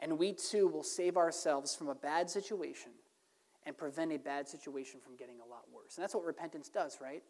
And 0.00 0.18
we 0.18 0.32
too 0.32 0.66
will 0.66 0.82
save 0.82 1.16
ourselves 1.16 1.74
from 1.74 1.88
a 1.88 1.94
bad 1.94 2.28
situation 2.28 2.92
and 3.64 3.76
prevent 3.76 4.12
a 4.12 4.18
bad 4.18 4.48
situation 4.48 5.00
from 5.00 5.16
getting 5.16 5.36
a 5.40 5.48
lot 5.48 5.62
worse. 5.72 5.96
And 5.96 6.02
that's 6.02 6.14
what 6.14 6.24
repentance 6.24 6.68
does, 6.68 6.98
right? 7.00 7.22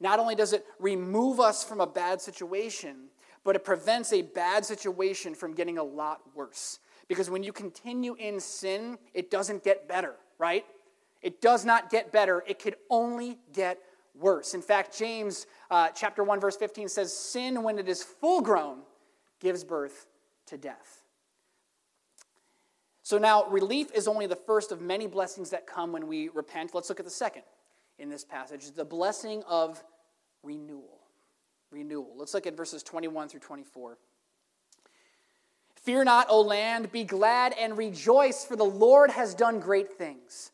Not 0.00 0.18
only 0.18 0.34
does 0.34 0.52
it 0.52 0.64
remove 0.78 1.40
us 1.40 1.64
from 1.64 1.80
a 1.80 1.86
bad 1.86 2.20
situation, 2.20 3.08
but 3.44 3.56
it 3.56 3.64
prevents 3.64 4.12
a 4.12 4.22
bad 4.22 4.64
situation 4.64 5.34
from 5.34 5.54
getting 5.54 5.78
a 5.78 5.82
lot 5.82 6.20
worse. 6.34 6.80
Because 7.08 7.30
when 7.30 7.42
you 7.42 7.52
continue 7.52 8.14
in 8.14 8.38
sin, 8.40 8.98
it 9.14 9.30
doesn't 9.30 9.64
get 9.64 9.88
better, 9.88 10.14
right? 10.38 10.64
It 11.22 11.40
does 11.40 11.64
not 11.64 11.90
get 11.90 12.12
better, 12.12 12.44
it 12.46 12.58
could 12.58 12.76
only 12.90 13.38
get 13.52 13.78
worse. 14.14 14.54
In 14.54 14.62
fact, 14.62 14.96
James 14.98 15.46
uh, 15.70 15.88
chapter 15.94 16.22
1, 16.22 16.40
verse 16.40 16.56
15 16.56 16.88
says, 16.88 17.16
Sin, 17.16 17.62
when 17.62 17.78
it 17.78 17.88
is 17.88 18.02
full 18.02 18.40
grown, 18.40 18.78
gives 19.40 19.64
birth 19.64 20.06
to 20.46 20.56
death. 20.56 21.02
So 23.02 23.16
now, 23.16 23.46
relief 23.46 23.90
is 23.94 24.06
only 24.06 24.26
the 24.26 24.36
first 24.36 24.70
of 24.70 24.82
many 24.82 25.06
blessings 25.06 25.50
that 25.50 25.66
come 25.66 25.92
when 25.92 26.06
we 26.06 26.28
repent. 26.28 26.74
Let's 26.74 26.90
look 26.90 27.00
at 27.00 27.06
the 27.06 27.10
second 27.10 27.42
in 27.98 28.10
this 28.10 28.24
passage 28.24 28.70
the 28.72 28.84
blessing 28.84 29.42
of 29.48 29.82
renewal. 30.42 31.00
Renewal. 31.70 32.14
Let's 32.16 32.34
look 32.34 32.46
at 32.46 32.56
verses 32.56 32.82
21 32.82 33.28
through 33.28 33.40
24. 33.40 33.98
Fear 35.76 36.04
not, 36.04 36.26
O 36.28 36.40
land, 36.40 36.92
be 36.92 37.04
glad 37.04 37.54
and 37.58 37.78
rejoice, 37.78 38.44
for 38.44 38.56
the 38.56 38.64
Lord 38.64 39.10
has 39.10 39.34
done 39.34 39.58
great 39.58 39.92
things. 39.96 40.50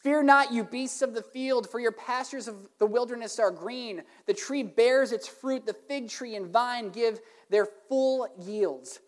Fear 0.00 0.22
not, 0.22 0.52
you 0.52 0.62
beasts 0.62 1.02
of 1.02 1.12
the 1.12 1.22
field, 1.22 1.68
for 1.68 1.80
your 1.80 1.92
pastures 1.92 2.46
of 2.46 2.68
the 2.78 2.86
wilderness 2.86 3.38
are 3.38 3.50
green. 3.50 4.02
The 4.26 4.34
tree 4.34 4.62
bears 4.62 5.10
its 5.10 5.26
fruit, 5.26 5.66
the 5.66 5.74
fig 5.74 6.08
tree 6.08 6.36
and 6.36 6.46
vine 6.46 6.90
give 6.90 7.20
their 7.50 7.66
full 7.88 8.28
yields. 8.40 9.00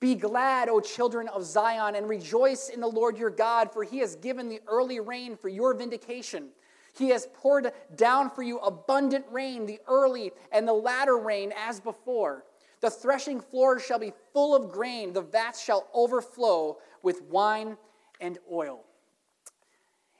Be 0.00 0.14
glad, 0.14 0.68
O 0.68 0.80
children 0.80 1.28
of 1.28 1.44
Zion, 1.44 1.94
and 1.94 2.06
rejoice 2.06 2.68
in 2.68 2.80
the 2.80 2.86
Lord 2.86 3.16
your 3.16 3.30
God, 3.30 3.72
for 3.72 3.84
he 3.84 4.00
has 4.00 4.16
given 4.16 4.50
the 4.50 4.60
early 4.66 5.00
rain 5.00 5.34
for 5.34 5.48
your 5.48 5.72
vindication. 5.72 6.50
He 6.94 7.08
has 7.08 7.26
poured 7.34 7.72
down 7.96 8.28
for 8.28 8.42
you 8.42 8.58
abundant 8.58 9.24
rain, 9.30 9.64
the 9.64 9.80
early 9.88 10.32
and 10.52 10.68
the 10.68 10.74
latter 10.74 11.16
rain 11.16 11.54
as 11.56 11.80
before. 11.80 12.44
The 12.80 12.90
threshing 12.90 13.40
floors 13.40 13.82
shall 13.82 13.98
be 13.98 14.12
full 14.34 14.54
of 14.54 14.70
grain, 14.70 15.14
the 15.14 15.22
vats 15.22 15.64
shall 15.64 15.88
overflow 15.94 16.76
with 17.02 17.22
wine 17.22 17.78
and 18.20 18.38
oil. 18.52 18.84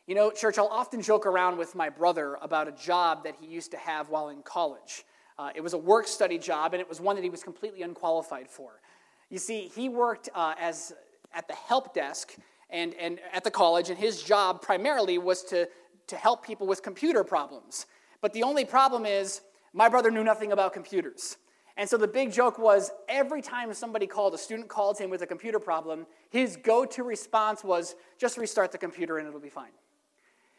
You 0.07 0.15
know, 0.15 0.31
church, 0.31 0.59
I'll 0.59 0.67
often 0.67 1.01
joke 1.01 1.25
around 1.25 1.57
with 1.57 1.75
my 1.75 1.89
brother 1.89 2.37
about 2.43 2.69
a 2.69 2.73
job 2.73 3.25
that 3.25 3.37
he 3.41 3.47
used 3.47 3.71
to 3.71 3.79
have 3.79 4.11
while 4.11 4.29
in 4.29 4.43
college. 4.43 5.03
Uh, 5.39 5.49
it 5.55 5.63
was 5.63 5.73
a 5.73 5.79
work 5.79 6.07
study 6.07 6.37
job, 6.37 6.75
and 6.75 6.81
it 6.83 6.87
was 6.87 7.01
one 7.01 7.17
that 7.17 7.23
he 7.23 7.31
was 7.31 7.43
completely 7.43 7.81
unqualified 7.81 8.51
for. 8.51 8.83
You 9.31 9.39
see, 9.39 9.71
he 9.75 9.89
worked 9.89 10.29
uh, 10.35 10.57
as 10.61 10.93
at 11.33 11.49
the 11.49 11.55
help 11.55 11.95
desk 11.95 12.37
and, 12.69 12.93
and 12.95 13.19
at 13.33 13.45
the 13.45 13.51
college, 13.51 13.89
and 13.89 13.99
his 13.99 14.23
job 14.23 14.61
primarily 14.61 15.17
was 15.17 15.43
to, 15.45 15.67
to 16.09 16.17
help 16.17 16.45
people 16.45 16.67
with 16.67 16.83
computer 16.83 17.25
problems. 17.25 17.87
But 18.21 18.35
the 18.35 18.43
only 18.43 18.67
problem 18.67 19.07
is, 19.07 19.41
my 19.73 19.89
brother 19.89 20.11
knew 20.11 20.23
nothing 20.23 20.53
about 20.53 20.75
computers. 20.75 21.39
And 21.79 21.89
so 21.89 21.97
the 21.97 22.07
big 22.07 22.31
joke 22.31 22.59
was 22.59 22.91
every 23.09 23.41
time 23.41 23.73
somebody 23.73 24.07
called, 24.07 24.35
a 24.35 24.39
student 24.39 24.69
called 24.69 24.99
him 24.99 25.09
with 25.09 25.23
a 25.23 25.27
computer 25.27 25.59
problem, 25.59 26.07
his 26.29 26.57
go 26.57 26.85
to 26.85 27.03
response 27.03 27.65
was 27.65 27.97
just 28.19 28.37
restart 28.37 28.71
the 28.71 28.79
computer 28.79 29.17
and 29.17 29.27
it'll 29.27 29.41
be 29.41 29.49
fine. 29.49 29.73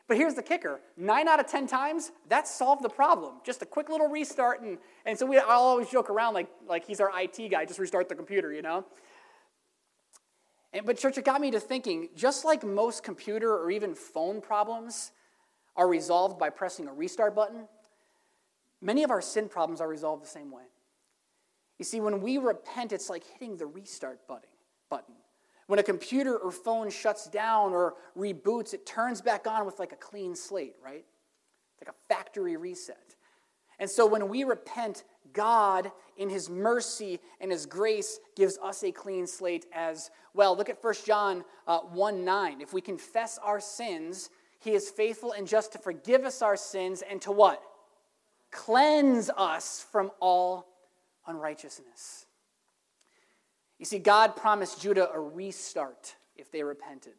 But 0.08 0.18
here's 0.18 0.36
the 0.36 0.44
kicker 0.44 0.82
nine 0.98 1.28
out 1.28 1.40
of 1.40 1.48
10 1.48 1.68
times, 1.68 2.12
that 2.30 2.48
solved 2.48 2.84
the 2.84 2.90
problem. 2.90 3.36
Just 3.44 3.62
a 3.62 3.66
quick 3.66 3.90
little 3.90 4.08
restart. 4.08 4.62
And, 4.62 4.78
and 5.06 5.18
so 5.18 5.26
we, 5.26 5.38
I'll 5.38 5.62
always 5.62 5.90
joke 5.90 6.10
around 6.10 6.34
like, 6.34 6.48
like 6.68 6.86
he's 6.86 7.00
our 7.00 7.12
IT 7.20 7.50
guy, 7.50 7.66
just 7.66 7.80
restart 7.80 8.10
the 8.10 8.16
computer, 8.16 8.54
you 8.54 8.62
know? 8.62 8.86
And, 10.74 10.86
but, 10.86 10.98
church, 10.98 11.18
it 11.18 11.26
got 11.26 11.42
me 11.42 11.52
to 11.52 11.60
thinking 11.60 12.10
just 12.16 12.46
like 12.46 12.64
most 12.64 13.04
computer 13.04 13.56
or 13.56 13.72
even 13.72 13.96
phone 13.96 14.42
problems 14.42 15.12
are 15.76 15.88
resolved 15.88 16.38
by 16.38 16.50
pressing 16.50 16.88
a 16.88 16.94
restart 16.94 17.36
button, 17.36 17.68
many 18.82 19.04
of 19.04 19.12
our 19.12 19.22
sin 19.22 19.50
problems 19.50 19.82
are 19.82 19.88
resolved 19.88 20.24
the 20.24 20.28
same 20.28 20.52
way. 20.52 20.64
You 21.78 21.86
see, 21.86 22.00
when 22.00 22.22
we 22.22 22.38
repent, 22.38 22.94
it's 22.94 23.10
like 23.10 23.24
hitting 23.26 23.58
the 23.58 23.66
restart 23.66 24.20
button. 24.28 25.16
When 25.68 25.80
a 25.80 25.84
computer 25.84 26.38
or 26.38 26.52
phone 26.52 26.90
shuts 26.90 27.28
down 27.28 27.74
or 27.74 27.96
reboots, 28.18 28.74
it 28.74 28.86
turns 28.86 29.22
back 29.22 29.48
on 29.48 29.66
with 29.66 29.80
like 29.80 29.92
a 29.92 29.98
clean 29.98 30.36
slate, 30.36 30.76
right? 30.84 31.06
Like 31.82 31.90
a 31.90 32.14
factory 32.14 32.56
reset. 32.56 33.16
And 33.80 33.90
so 33.90 34.06
when 34.06 34.30
we 34.30 34.44
repent, 34.44 35.04
God, 35.34 35.92
in 36.18 36.30
His 36.30 36.50
mercy 36.50 37.20
and 37.42 37.52
His 37.52 37.66
grace, 37.66 38.20
gives 38.36 38.58
us 38.60 38.84
a 38.84 38.92
clean 38.92 39.28
slate 39.28 39.66
as 39.74 40.12
well. 40.34 40.56
Look 40.56 40.70
at 40.70 40.84
1 40.84 40.94
John 41.06 41.44
uh, 41.68 41.80
1 41.80 42.24
9. 42.24 42.62
If 42.62 42.74
we 42.74 42.82
confess 42.82 43.40
our 43.44 43.60
sins, 43.60 44.30
He 44.60 44.72
is 44.72 44.90
faithful 44.90 45.34
and 45.34 45.48
just 45.48 45.72
to 45.74 45.78
forgive 45.80 46.24
us 46.26 46.42
our 46.42 46.56
sins 46.56 47.02
and 47.02 47.22
to 47.24 47.32
what? 47.32 47.62
Cleanse 48.52 49.30
us 49.36 49.86
from 49.92 50.12
all 50.22 50.68
unrighteousness. 51.28 52.25
You 53.80 53.86
see, 53.86 54.00
God 54.00 54.36
promised 54.36 54.82
Judah 54.82 55.10
a 55.14 55.20
restart 55.20 56.16
if 56.36 56.52
they 56.52 56.64
repented. 56.64 57.14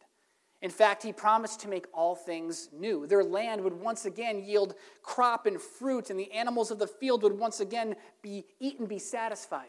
In 0.61 0.71
fact, 0.71 1.03
he 1.03 1.13
promised 1.13 1.59
to 1.61 1.67
make 1.67 1.85
all 1.93 2.15
things 2.15 2.69
new. 2.73 3.05
Their 3.05 3.23
land 3.23 3.63
would 3.63 3.73
once 3.73 4.05
again 4.05 4.43
yield 4.43 4.73
crop 5.03 5.45
and 5.45 5.61
fruit, 5.61 6.09
and 6.09 6.19
the 6.19 6.31
animals 6.31 6.71
of 6.71 6.79
the 6.79 6.87
field 6.87 7.21
would 7.21 7.37
once 7.37 7.59
again 7.59 7.95
be 8.23 8.43
eaten, 8.59 8.87
be 8.87 8.97
satisfied. 8.97 9.67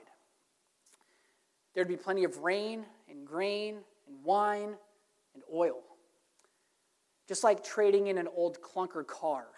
There'd 1.74 1.88
be 1.88 1.96
plenty 1.96 2.24
of 2.24 2.38
rain 2.38 2.86
and 3.08 3.26
grain 3.26 3.76
and 4.06 4.24
wine 4.24 4.74
and 5.34 5.42
oil. 5.52 5.82
Just 7.28 7.44
like 7.44 7.62
trading 7.62 8.06
in 8.06 8.16
an 8.16 8.28
old 8.34 8.62
clunker 8.62 9.06
car 9.06 9.48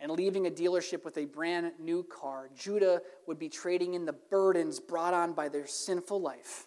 and 0.00 0.12
leaving 0.12 0.46
a 0.46 0.50
dealership 0.50 1.04
with 1.04 1.18
a 1.18 1.24
brand 1.24 1.72
new 1.78 2.04
car, 2.04 2.50
Judah 2.56 3.00
would 3.26 3.38
be 3.38 3.48
trading 3.48 3.94
in 3.94 4.04
the 4.04 4.12
burdens 4.12 4.78
brought 4.78 5.14
on 5.14 5.32
by 5.32 5.48
their 5.48 5.66
sinful 5.66 6.20
life 6.20 6.66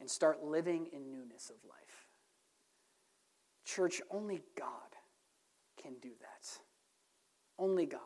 and 0.00 0.08
start 0.08 0.44
living 0.44 0.86
in 0.92 1.10
newness 1.10 1.50
of 1.50 1.56
life. 1.68 2.06
Church, 3.64 4.02
only 4.10 4.42
God 4.56 4.68
can 5.82 5.94
do 6.00 6.10
that. 6.20 6.58
Only 7.58 7.86
God. 7.86 8.00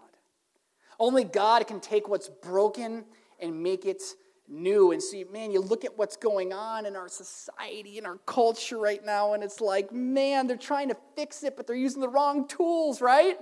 Only 1.00 1.25
God 1.25 1.67
can 1.67 1.81
take 1.81 2.09
what's 2.09 2.28
broken 2.28 3.05
and 3.40 3.62
make 3.62 3.85
it 3.85 4.02
new 4.49 4.93
and 4.93 5.02
see, 5.02 5.25
man, 5.25 5.50
you 5.50 5.61
look 5.61 5.85
at 5.85 5.97
what's 5.99 6.17
going 6.17 6.52
on 6.52 6.87
in 6.87 6.97
our 6.97 7.09
society, 7.09 7.99
in 7.99 8.07
our 8.07 8.19
culture 8.26 8.78
right 8.78 9.05
now, 9.05 9.35
and 9.35 9.43
it's 9.43 9.61
like, 9.61 9.93
man, 9.93 10.47
they're 10.47 10.57
trying 10.57 10.88
to 10.88 10.97
fix 11.14 11.43
it, 11.43 11.57
but 11.57 11.67
they're 11.67 11.76
using 11.76 12.00
the 12.00 12.09
wrong 12.09 12.49
tools, 12.49 13.00
right? 13.00 13.38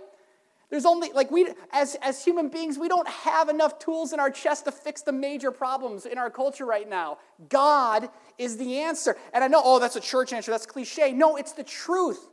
There's 0.68 0.84
only, 0.84 1.12
like, 1.12 1.30
we, 1.30 1.48
as, 1.70 1.94
as 2.02 2.24
human 2.24 2.48
beings, 2.48 2.76
we 2.76 2.88
don't 2.88 3.06
have 3.06 3.48
enough 3.48 3.78
tools 3.78 4.12
in 4.12 4.18
our 4.18 4.30
chest 4.30 4.64
to 4.64 4.72
fix 4.72 5.02
the 5.02 5.12
major 5.12 5.52
problems 5.52 6.06
in 6.06 6.18
our 6.18 6.28
culture 6.28 6.66
right 6.66 6.88
now. 6.88 7.18
God 7.48 8.08
is 8.36 8.56
the 8.56 8.78
answer. 8.78 9.16
And 9.32 9.44
I 9.44 9.46
know, 9.46 9.62
oh, 9.64 9.78
that's 9.78 9.94
a 9.94 10.00
church 10.00 10.32
answer, 10.32 10.50
that's 10.50 10.66
cliche. 10.66 11.12
No, 11.12 11.36
it's 11.36 11.52
the 11.52 11.62
truth. 11.62 12.28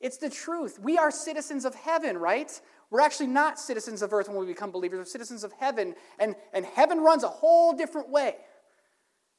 It's 0.00 0.18
the 0.18 0.28
truth. 0.28 0.78
We 0.78 0.98
are 0.98 1.10
citizens 1.10 1.64
of 1.64 1.74
heaven, 1.74 2.18
right? 2.18 2.60
We're 2.90 3.00
actually 3.00 3.26
not 3.28 3.58
citizens 3.58 4.02
of 4.02 4.12
earth 4.12 4.28
when 4.28 4.38
we 4.38 4.46
become 4.46 4.70
believers. 4.70 4.98
We're 4.98 5.04
citizens 5.04 5.44
of 5.44 5.52
heaven. 5.52 5.94
And, 6.18 6.36
and 6.52 6.64
heaven 6.64 7.00
runs 7.00 7.24
a 7.24 7.28
whole 7.28 7.72
different 7.72 8.08
way 8.08 8.36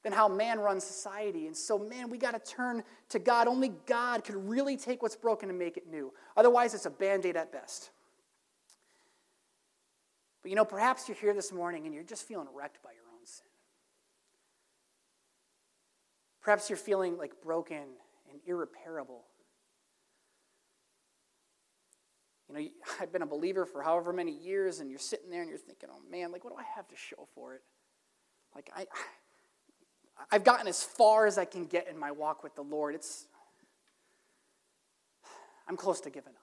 than 0.03 0.13
how 0.13 0.27
man 0.27 0.59
runs 0.59 0.83
society. 0.83 1.47
And 1.47 1.57
so, 1.57 1.79
man, 1.79 2.09
we 2.09 2.17
got 2.17 2.31
to 2.31 2.53
turn 2.53 2.83
to 3.09 3.19
God. 3.19 3.47
Only 3.47 3.71
God 3.87 4.23
could 4.23 4.35
really 4.35 4.77
take 4.77 5.01
what's 5.01 5.15
broken 5.15 5.49
and 5.49 5.57
make 5.57 5.77
it 5.77 5.89
new. 5.89 6.13
Otherwise, 6.37 6.73
it's 6.73 6.85
a 6.85 6.91
band 6.91 7.25
aid 7.25 7.35
at 7.35 7.51
best. 7.51 7.89
But 10.43 10.51
you 10.51 10.55
know, 10.55 10.63
perhaps 10.63 11.07
you're 11.07 11.17
here 11.17 11.33
this 11.33 11.51
morning 11.51 11.87
and 11.87 11.95
you're 11.95 12.03
just 12.03 12.27
feeling 12.27 12.47
wrecked 12.53 12.83
by 12.83 12.91
your 12.91 13.01
own 13.17 13.25
sin. 13.25 13.47
Perhaps 16.39 16.69
you're 16.69 16.77
feeling 16.77 17.17
like 17.17 17.41
broken 17.41 17.81
and 18.29 18.39
irreparable. 18.45 19.23
Know, 22.55 22.67
I've 23.01 23.11
been 23.11 23.21
a 23.21 23.27
believer 23.27 23.65
for 23.65 23.81
however 23.81 24.13
many 24.13 24.31
years, 24.31 24.79
and 24.79 24.89
you're 24.89 24.99
sitting 24.99 25.29
there 25.29 25.41
and 25.41 25.49
you're 25.49 25.59
thinking, 25.59 25.89
oh 25.91 25.99
man, 26.09 26.31
like, 26.31 26.43
what 26.43 26.53
do 26.53 26.59
I 26.59 26.65
have 26.75 26.87
to 26.87 26.95
show 26.95 27.27
for 27.35 27.55
it? 27.55 27.61
Like, 28.53 28.69
I, 28.75 28.87
I've 30.31 30.43
gotten 30.43 30.67
as 30.67 30.83
far 30.83 31.27
as 31.27 31.37
I 31.37 31.45
can 31.45 31.65
get 31.65 31.87
in 31.89 31.97
my 31.97 32.11
walk 32.11 32.43
with 32.43 32.55
the 32.55 32.61
Lord. 32.61 32.95
It's, 32.95 33.27
I'm 35.67 35.77
close 35.77 35.99
to 36.01 36.09
giving 36.09 36.33
up. 36.33 36.41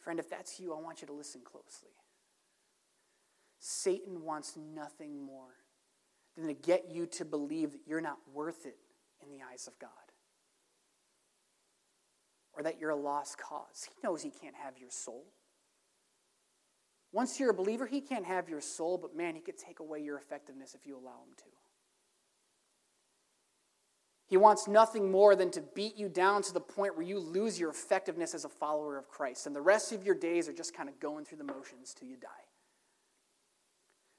Friend, 0.00 0.18
if 0.18 0.30
that's 0.30 0.58
you, 0.58 0.72
I 0.74 0.80
want 0.80 1.02
you 1.02 1.06
to 1.06 1.12
listen 1.12 1.42
closely. 1.44 1.90
Satan 3.60 4.22
wants 4.22 4.56
nothing 4.56 5.22
more 5.22 5.54
than 6.36 6.46
to 6.46 6.54
get 6.54 6.90
you 6.90 7.04
to 7.06 7.24
believe 7.24 7.72
that 7.72 7.80
you're 7.86 8.00
not 8.00 8.16
worth 8.32 8.64
it 8.64 8.76
in 9.22 9.30
the 9.30 9.44
eyes 9.52 9.66
of 9.66 9.78
God 9.78 9.90
or 12.58 12.64
that 12.64 12.80
you're 12.80 12.90
a 12.90 12.96
lost 12.96 13.38
cause. 13.38 13.88
He 13.88 13.94
knows 14.06 14.20
he 14.20 14.30
can't 14.30 14.56
have 14.56 14.78
your 14.78 14.90
soul. 14.90 15.24
Once 17.12 17.38
you're 17.38 17.50
a 17.50 17.54
believer, 17.54 17.86
he 17.86 18.00
can't 18.00 18.26
have 18.26 18.48
your 18.48 18.60
soul, 18.60 18.98
but 18.98 19.16
man, 19.16 19.36
he 19.36 19.40
could 19.40 19.56
take 19.56 19.78
away 19.78 20.00
your 20.00 20.18
effectiveness 20.18 20.74
if 20.74 20.84
you 20.84 20.94
allow 20.96 21.22
him 21.22 21.34
to. 21.36 21.44
He 24.26 24.36
wants 24.36 24.68
nothing 24.68 25.10
more 25.10 25.34
than 25.36 25.50
to 25.52 25.62
beat 25.74 25.96
you 25.96 26.08
down 26.08 26.42
to 26.42 26.52
the 26.52 26.60
point 26.60 26.96
where 26.96 27.06
you 27.06 27.18
lose 27.18 27.58
your 27.58 27.70
effectiveness 27.70 28.34
as 28.34 28.44
a 28.44 28.48
follower 28.48 28.98
of 28.98 29.08
Christ. 29.08 29.46
And 29.46 29.56
the 29.56 29.60
rest 29.62 29.92
of 29.92 30.04
your 30.04 30.14
days 30.14 30.48
are 30.48 30.52
just 30.52 30.76
kind 30.76 30.88
of 30.88 31.00
going 31.00 31.24
through 31.24 31.38
the 31.38 31.44
motions 31.44 31.94
till 31.94 32.08
you 32.08 32.16
die. 32.16 32.28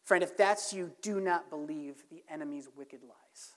Friend, 0.03 0.23
if 0.23 0.35
that's 0.35 0.73
you, 0.73 0.91
do 1.03 1.19
not 1.19 1.51
believe 1.51 2.03
the 2.09 2.23
enemy's 2.27 2.69
wicked 2.75 3.01
lies. 3.03 3.53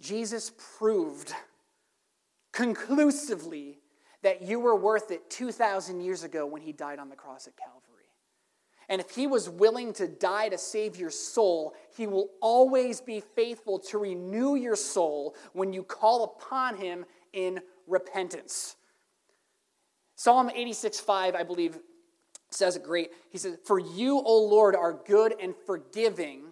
Jesus 0.00 0.50
proved 0.78 1.32
conclusively 2.52 3.78
that 4.22 4.42
you 4.42 4.60
were 4.60 4.76
worth 4.76 5.10
it 5.10 5.30
2,000 5.30 6.00
years 6.00 6.24
ago 6.24 6.46
when 6.46 6.62
he 6.62 6.72
died 6.72 6.98
on 6.98 7.08
the 7.08 7.16
cross 7.16 7.46
at 7.46 7.56
Calvary. 7.56 7.90
And 8.88 9.00
if 9.00 9.10
he 9.10 9.26
was 9.28 9.48
willing 9.48 9.92
to 9.94 10.08
die 10.08 10.48
to 10.48 10.58
save 10.58 10.96
your 10.96 11.10
soul, 11.10 11.74
he 11.96 12.08
will 12.08 12.30
always 12.42 13.00
be 13.00 13.20
faithful 13.20 13.78
to 13.90 13.98
renew 13.98 14.56
your 14.56 14.74
soul 14.74 15.36
when 15.52 15.72
you 15.72 15.84
call 15.84 16.24
upon 16.24 16.76
him 16.76 17.04
in 17.32 17.60
repentance. 17.86 18.74
Psalm 20.16 20.50
86 20.50 21.00
5, 21.00 21.34
I 21.36 21.44
believe, 21.44 21.78
says 22.50 22.76
it 22.76 22.82
great. 22.82 23.10
He 23.30 23.38
says, 23.38 23.58
For 23.64 23.78
you, 23.78 24.18
O 24.18 24.44
Lord, 24.44 24.74
are 24.74 24.92
good 24.92 25.34
and 25.40 25.54
forgiving, 25.66 26.46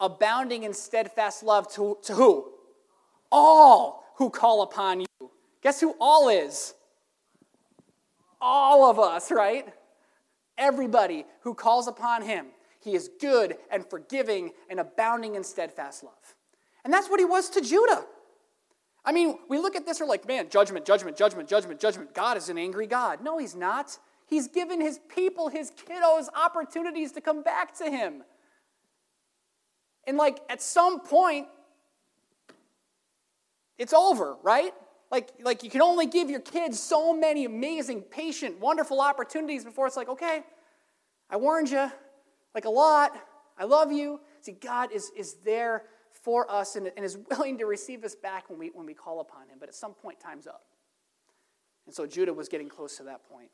abounding 0.00 0.64
in 0.64 0.74
steadfast 0.74 1.44
love 1.44 1.72
to, 1.74 1.96
to 2.02 2.14
who? 2.14 2.52
All 3.30 4.04
who 4.16 4.30
call 4.30 4.62
upon 4.62 5.00
you. 5.00 5.06
Guess 5.62 5.80
who 5.80 5.94
all 6.00 6.28
is? 6.28 6.74
All 8.40 8.90
of 8.90 8.98
us, 8.98 9.30
right? 9.30 9.66
Everybody 10.58 11.24
who 11.42 11.54
calls 11.54 11.86
upon 11.88 12.22
him, 12.22 12.46
he 12.80 12.94
is 12.94 13.10
good 13.20 13.56
and 13.70 13.84
forgiving 13.88 14.52
and 14.70 14.80
abounding 14.80 15.34
in 15.34 15.44
steadfast 15.44 16.02
love. 16.02 16.34
And 16.84 16.92
that's 16.92 17.08
what 17.08 17.18
he 17.18 17.24
was 17.24 17.48
to 17.50 17.60
Judah. 17.60 18.04
I 19.04 19.12
mean, 19.12 19.38
we 19.48 19.58
look 19.58 19.76
at 19.76 19.86
this, 19.86 20.00
we're 20.00 20.06
like, 20.06 20.26
man, 20.26 20.48
judgment, 20.48 20.84
judgment, 20.84 21.16
judgment, 21.16 21.48
judgment, 21.48 21.80
judgment. 21.80 22.14
God 22.14 22.36
is 22.36 22.48
an 22.48 22.58
angry 22.58 22.86
God. 22.86 23.22
No, 23.22 23.38
he's 23.38 23.54
not. 23.54 23.98
He's 24.26 24.48
given 24.48 24.80
his 24.80 24.98
people, 25.08 25.48
his 25.48 25.70
kiddos, 25.70 26.26
opportunities 26.34 27.12
to 27.12 27.20
come 27.20 27.42
back 27.42 27.76
to 27.78 27.90
him. 27.90 28.24
And, 30.06 30.16
like, 30.16 30.40
at 30.48 30.60
some 30.62 31.00
point, 31.00 31.46
it's 33.78 33.92
over, 33.92 34.36
right? 34.42 34.72
Like, 35.10 35.30
like 35.42 35.62
you 35.62 35.70
can 35.70 35.82
only 35.82 36.06
give 36.06 36.30
your 36.30 36.40
kids 36.40 36.80
so 36.80 37.14
many 37.14 37.44
amazing, 37.44 38.02
patient, 38.02 38.58
wonderful 38.58 39.00
opportunities 39.00 39.64
before 39.64 39.86
it's 39.86 39.96
like, 39.96 40.08
okay, 40.08 40.42
I 41.30 41.36
warned 41.36 41.70
you, 41.70 41.90
like 42.54 42.64
a 42.64 42.70
lot. 42.70 43.12
I 43.58 43.64
love 43.64 43.92
you. 43.92 44.20
See, 44.40 44.52
God 44.52 44.92
is, 44.92 45.10
is 45.16 45.34
there 45.44 45.84
for 46.12 46.50
us 46.50 46.76
and, 46.76 46.90
and 46.96 47.04
is 47.04 47.18
willing 47.30 47.58
to 47.58 47.66
receive 47.66 48.04
us 48.04 48.14
back 48.14 48.50
when 48.50 48.58
we, 48.58 48.68
when 48.68 48.86
we 48.86 48.94
call 48.94 49.20
upon 49.20 49.48
Him. 49.48 49.56
But 49.58 49.68
at 49.68 49.74
some 49.74 49.94
point, 49.94 50.20
time's 50.20 50.46
up. 50.46 50.64
And 51.86 51.94
so 51.94 52.06
Judah 52.06 52.34
was 52.34 52.48
getting 52.48 52.68
close 52.68 52.96
to 52.96 53.04
that 53.04 53.28
point. 53.30 53.50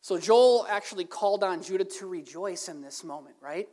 So 0.00 0.18
Joel 0.18 0.66
actually 0.68 1.04
called 1.04 1.44
on 1.44 1.62
Judah 1.62 1.84
to 1.84 2.06
rejoice 2.06 2.68
in 2.68 2.80
this 2.80 3.04
moment, 3.04 3.36
right? 3.40 3.68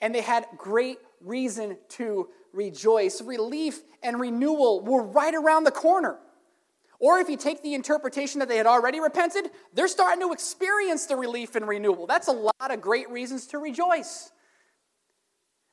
And 0.00 0.14
they 0.14 0.20
had 0.20 0.46
great 0.56 0.98
reason 1.20 1.78
to 1.90 2.28
rejoice. 2.52 3.20
Relief 3.20 3.80
and 4.02 4.20
renewal 4.20 4.82
were 4.82 5.02
right 5.02 5.34
around 5.34 5.64
the 5.64 5.70
corner. 5.70 6.18
Or 6.98 7.18
if 7.18 7.28
you 7.28 7.36
take 7.36 7.62
the 7.62 7.74
interpretation 7.74 8.38
that 8.38 8.48
they 8.48 8.56
had 8.56 8.66
already 8.66 9.00
repented, 9.00 9.50
they're 9.72 9.88
starting 9.88 10.20
to 10.20 10.32
experience 10.32 11.06
the 11.06 11.16
relief 11.16 11.56
and 11.56 11.66
renewal. 11.66 12.06
That's 12.06 12.28
a 12.28 12.32
lot 12.32 12.70
of 12.70 12.80
great 12.80 13.10
reasons 13.10 13.48
to 13.48 13.58
rejoice. 13.58 14.30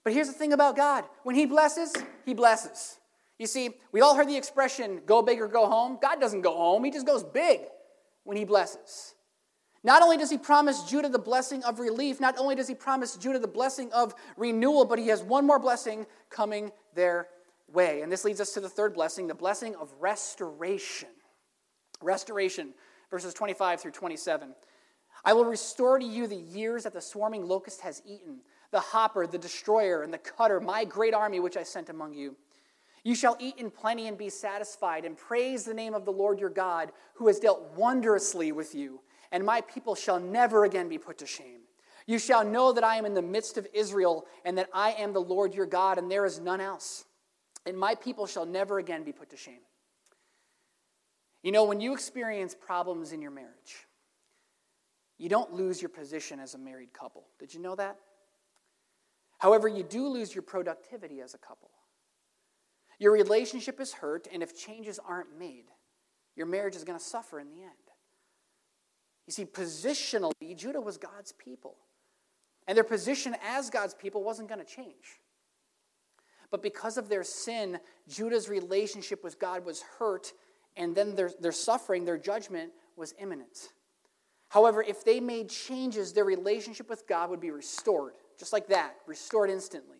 But 0.03 0.13
here's 0.13 0.27
the 0.27 0.33
thing 0.33 0.53
about 0.53 0.75
God 0.75 1.05
when 1.23 1.35
He 1.35 1.45
blesses, 1.45 1.95
He 2.25 2.33
blesses. 2.33 2.97
You 3.37 3.45
see, 3.45 3.69
we 3.91 4.01
all 4.01 4.15
heard 4.15 4.27
the 4.27 4.35
expression, 4.35 5.01
go 5.05 5.21
big 5.21 5.39
or 5.39 5.47
go 5.47 5.67
home. 5.67 5.99
God 6.01 6.19
doesn't 6.19 6.41
go 6.41 6.55
home, 6.55 6.83
He 6.83 6.89
just 6.89 7.05
goes 7.05 7.23
big 7.23 7.61
when 8.23 8.35
He 8.35 8.43
blesses. 8.43 9.13
Not 9.83 10.01
only 10.01 10.17
does 10.17 10.29
he 10.29 10.37
promise 10.37 10.83
Judah 10.83 11.09
the 11.09 11.19
blessing 11.19 11.63
of 11.63 11.79
relief, 11.79 12.19
not 12.19 12.37
only 12.37 12.55
does 12.55 12.67
he 12.67 12.75
promise 12.75 13.15
Judah 13.15 13.39
the 13.39 13.47
blessing 13.47 13.91
of 13.93 14.13
renewal, 14.35 14.85
but 14.85 14.99
he 14.99 15.07
has 15.07 15.23
one 15.23 15.45
more 15.45 15.59
blessing 15.59 16.05
coming 16.29 16.71
their 16.95 17.27
way. 17.71 18.01
And 18.01 18.11
this 18.11 18.25
leads 18.25 18.41
us 18.41 18.53
to 18.53 18.59
the 18.59 18.69
third 18.69 18.93
blessing, 18.93 19.27
the 19.27 19.35
blessing 19.35 19.75
of 19.75 19.93
restoration. 19.99 21.09
Restoration, 22.01 22.73
verses 23.09 23.33
25 23.33 23.79
through 23.81 23.91
27. 23.91 24.53
I 25.23 25.33
will 25.33 25.45
restore 25.45 25.99
to 25.99 26.05
you 26.05 26.27
the 26.27 26.35
years 26.35 26.83
that 26.83 26.93
the 26.93 27.01
swarming 27.01 27.45
locust 27.45 27.81
has 27.81 28.01
eaten, 28.05 28.39
the 28.71 28.79
hopper, 28.79 29.27
the 29.27 29.37
destroyer, 29.37 30.03
and 30.03 30.13
the 30.13 30.17
cutter, 30.17 30.59
my 30.59 30.83
great 30.85 31.13
army 31.13 31.39
which 31.39 31.57
I 31.57 31.63
sent 31.63 31.89
among 31.89 32.13
you. 32.13 32.35
You 33.03 33.15
shall 33.15 33.37
eat 33.39 33.57
in 33.57 33.71
plenty 33.71 34.07
and 34.07 34.17
be 34.17 34.29
satisfied, 34.29 35.05
and 35.05 35.17
praise 35.17 35.63
the 35.63 35.73
name 35.73 35.93
of 35.93 36.05
the 36.05 36.11
Lord 36.11 36.39
your 36.39 36.49
God, 36.49 36.91
who 37.15 37.27
has 37.27 37.39
dealt 37.39 37.71
wondrously 37.75 38.51
with 38.51 38.75
you 38.75 39.01
and 39.31 39.45
my 39.45 39.61
people 39.61 39.95
shall 39.95 40.19
never 40.19 40.65
again 40.65 40.89
be 40.89 40.97
put 40.97 41.17
to 41.19 41.25
shame. 41.25 41.61
You 42.07 42.17
shall 42.17 42.43
know 42.43 42.73
that 42.73 42.83
I 42.83 42.95
am 42.95 43.05
in 43.05 43.13
the 43.13 43.21
midst 43.21 43.57
of 43.57 43.67
Israel, 43.73 44.25
and 44.43 44.57
that 44.57 44.69
I 44.73 44.93
am 44.93 45.13
the 45.13 45.21
Lord 45.21 45.53
your 45.53 45.67
God, 45.67 45.97
and 45.97 46.09
there 46.09 46.25
is 46.25 46.39
none 46.39 46.61
else. 46.61 47.05
And 47.65 47.77
my 47.77 47.93
people 47.93 48.25
shall 48.25 48.45
never 48.45 48.79
again 48.79 49.03
be 49.03 49.11
put 49.11 49.29
to 49.29 49.37
shame. 49.37 49.59
You 51.43 51.51
know, 51.51 51.65
when 51.65 51.79
you 51.79 51.93
experience 51.93 52.55
problems 52.55 53.11
in 53.11 53.21
your 53.21 53.31
marriage, 53.31 53.85
you 55.17 55.29
don't 55.29 55.53
lose 55.53 55.81
your 55.81 55.89
position 55.89 56.39
as 56.39 56.53
a 56.53 56.57
married 56.57 56.93
couple. 56.93 57.25
Did 57.37 57.53
you 57.53 57.59
know 57.59 57.75
that? 57.75 57.97
However, 59.37 59.67
you 59.67 59.83
do 59.83 60.07
lose 60.07 60.33
your 60.33 60.41
productivity 60.41 61.21
as 61.21 61.33
a 61.33 61.37
couple. 61.37 61.69
Your 62.97 63.13
relationship 63.13 63.79
is 63.79 63.93
hurt, 63.93 64.27
and 64.33 64.43
if 64.43 64.57
changes 64.57 64.99
aren't 65.05 65.37
made, 65.37 65.65
your 66.35 66.45
marriage 66.45 66.75
is 66.75 66.83
going 66.83 66.97
to 66.97 67.03
suffer 67.03 67.39
in 67.39 67.49
the 67.49 67.61
end. 67.61 67.88
You 69.29 69.33
see, 69.33 69.45
positionally, 69.45 70.57
Judah 70.57 70.81
was 70.81 70.97
God's 70.97 71.33
people. 71.33 71.75
And 72.67 72.75
their 72.75 72.83
position 72.83 73.35
as 73.45 73.69
God's 73.69 73.93
people 73.93 74.23
wasn't 74.23 74.49
going 74.49 74.59
to 74.59 74.65
change. 74.65 75.19
But 76.49 76.63
because 76.63 76.97
of 76.97 77.09
their 77.09 77.23
sin, 77.23 77.79
Judah's 78.07 78.49
relationship 78.49 79.23
with 79.23 79.39
God 79.39 79.63
was 79.63 79.83
hurt, 79.99 80.33
and 80.75 80.95
then 80.95 81.13
their, 81.13 81.29
their 81.39 81.51
suffering, 81.51 82.05
their 82.05 82.17
judgment 82.17 82.71
was 82.95 83.13
imminent. 83.19 83.69
However, 84.47 84.81
if 84.81 85.05
they 85.05 85.19
made 85.19 85.47
changes, 85.47 86.11
their 86.11 86.25
relationship 86.25 86.89
with 86.89 87.07
God 87.07 87.29
would 87.29 87.39
be 87.39 87.51
restored, 87.51 88.13
just 88.39 88.51
like 88.51 88.69
that, 88.69 88.95
restored 89.05 89.51
instantly, 89.51 89.99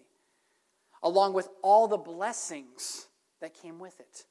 along 1.03 1.33
with 1.33 1.49
all 1.61 1.87
the 1.87 1.97
blessings 1.97 3.09
that 3.41 3.53
came 3.53 3.77
with 3.77 3.99
it. 3.99 4.25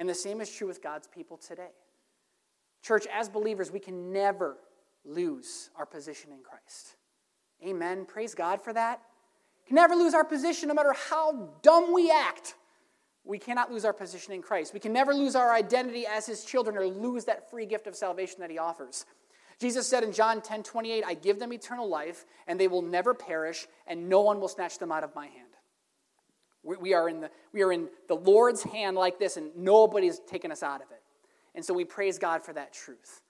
And 0.00 0.08
the 0.08 0.16
same 0.16 0.40
is 0.40 0.50
true 0.50 0.66
with 0.66 0.82
God's 0.82 1.06
people 1.06 1.36
today. 1.36 1.70
Church, 2.82 3.06
as 3.12 3.28
believers, 3.28 3.70
we 3.70 3.80
can 3.80 4.12
never 4.12 4.56
lose 5.04 5.70
our 5.76 5.86
position 5.86 6.32
in 6.32 6.42
Christ. 6.42 6.96
Amen. 7.66 8.06
Praise 8.06 8.34
God 8.34 8.62
for 8.62 8.72
that. 8.72 9.02
can 9.66 9.74
never 9.74 9.94
lose 9.94 10.14
our 10.14 10.24
position 10.24 10.68
no 10.68 10.74
matter 10.74 10.94
how 11.10 11.50
dumb 11.62 11.92
we 11.92 12.10
act. 12.10 12.54
We 13.24 13.38
cannot 13.38 13.70
lose 13.70 13.84
our 13.84 13.92
position 13.92 14.32
in 14.32 14.42
Christ. 14.42 14.72
We 14.72 14.80
can 14.80 14.92
never 14.92 15.12
lose 15.12 15.36
our 15.36 15.52
identity 15.52 16.06
as 16.06 16.26
his 16.26 16.44
children 16.44 16.76
or 16.76 16.86
lose 16.86 17.26
that 17.26 17.50
free 17.50 17.66
gift 17.66 17.86
of 17.86 17.94
salvation 17.94 18.40
that 18.40 18.50
he 18.50 18.58
offers. 18.58 19.04
Jesus 19.58 19.86
said 19.86 20.02
in 20.02 20.12
John 20.12 20.40
10 20.40 20.62
28, 20.62 21.04
I 21.06 21.14
give 21.14 21.38
them 21.38 21.52
eternal 21.52 21.86
life, 21.86 22.24
and 22.46 22.58
they 22.58 22.66
will 22.66 22.80
never 22.80 23.12
perish, 23.12 23.66
and 23.86 24.08
no 24.08 24.22
one 24.22 24.40
will 24.40 24.48
snatch 24.48 24.78
them 24.78 24.90
out 24.90 25.04
of 25.04 25.14
my 25.14 25.26
hand. 25.26 25.48
We 26.62 26.92
are 26.94 27.08
in 27.08 27.20
the, 27.20 27.30
we 27.52 27.62
are 27.62 27.72
in 27.72 27.88
the 28.08 28.16
Lord's 28.16 28.62
hand 28.62 28.96
like 28.96 29.18
this, 29.18 29.36
and 29.36 29.50
nobody's 29.56 30.18
taken 30.18 30.50
us 30.50 30.62
out 30.62 30.82
of 30.82 30.90
it. 30.90 31.02
And 31.54 31.64
so 31.64 31.74
we 31.74 31.84
praise 31.84 32.18
God 32.18 32.42
for 32.42 32.52
that 32.52 32.72
truth. 32.72 33.22